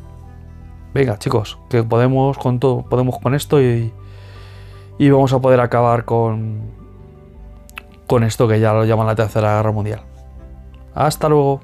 Venga, 0.94 1.18
chicos, 1.18 1.58
que 1.68 1.82
podemos 1.82 2.38
con 2.38 2.60
todo, 2.60 2.82
podemos 2.82 3.18
con 3.18 3.34
esto 3.34 3.60
y, 3.60 3.92
y 4.98 5.10
vamos 5.10 5.32
a 5.32 5.40
poder 5.40 5.60
acabar 5.60 6.04
con, 6.04 6.70
con 8.06 8.24
esto 8.24 8.48
que 8.48 8.60
ya 8.60 8.72
lo 8.72 8.84
llaman 8.84 9.06
la 9.06 9.14
Tercera 9.14 9.56
Guerra 9.56 9.72
Mundial. 9.72 10.00
Hasta 10.94 11.28
luego. 11.28 11.60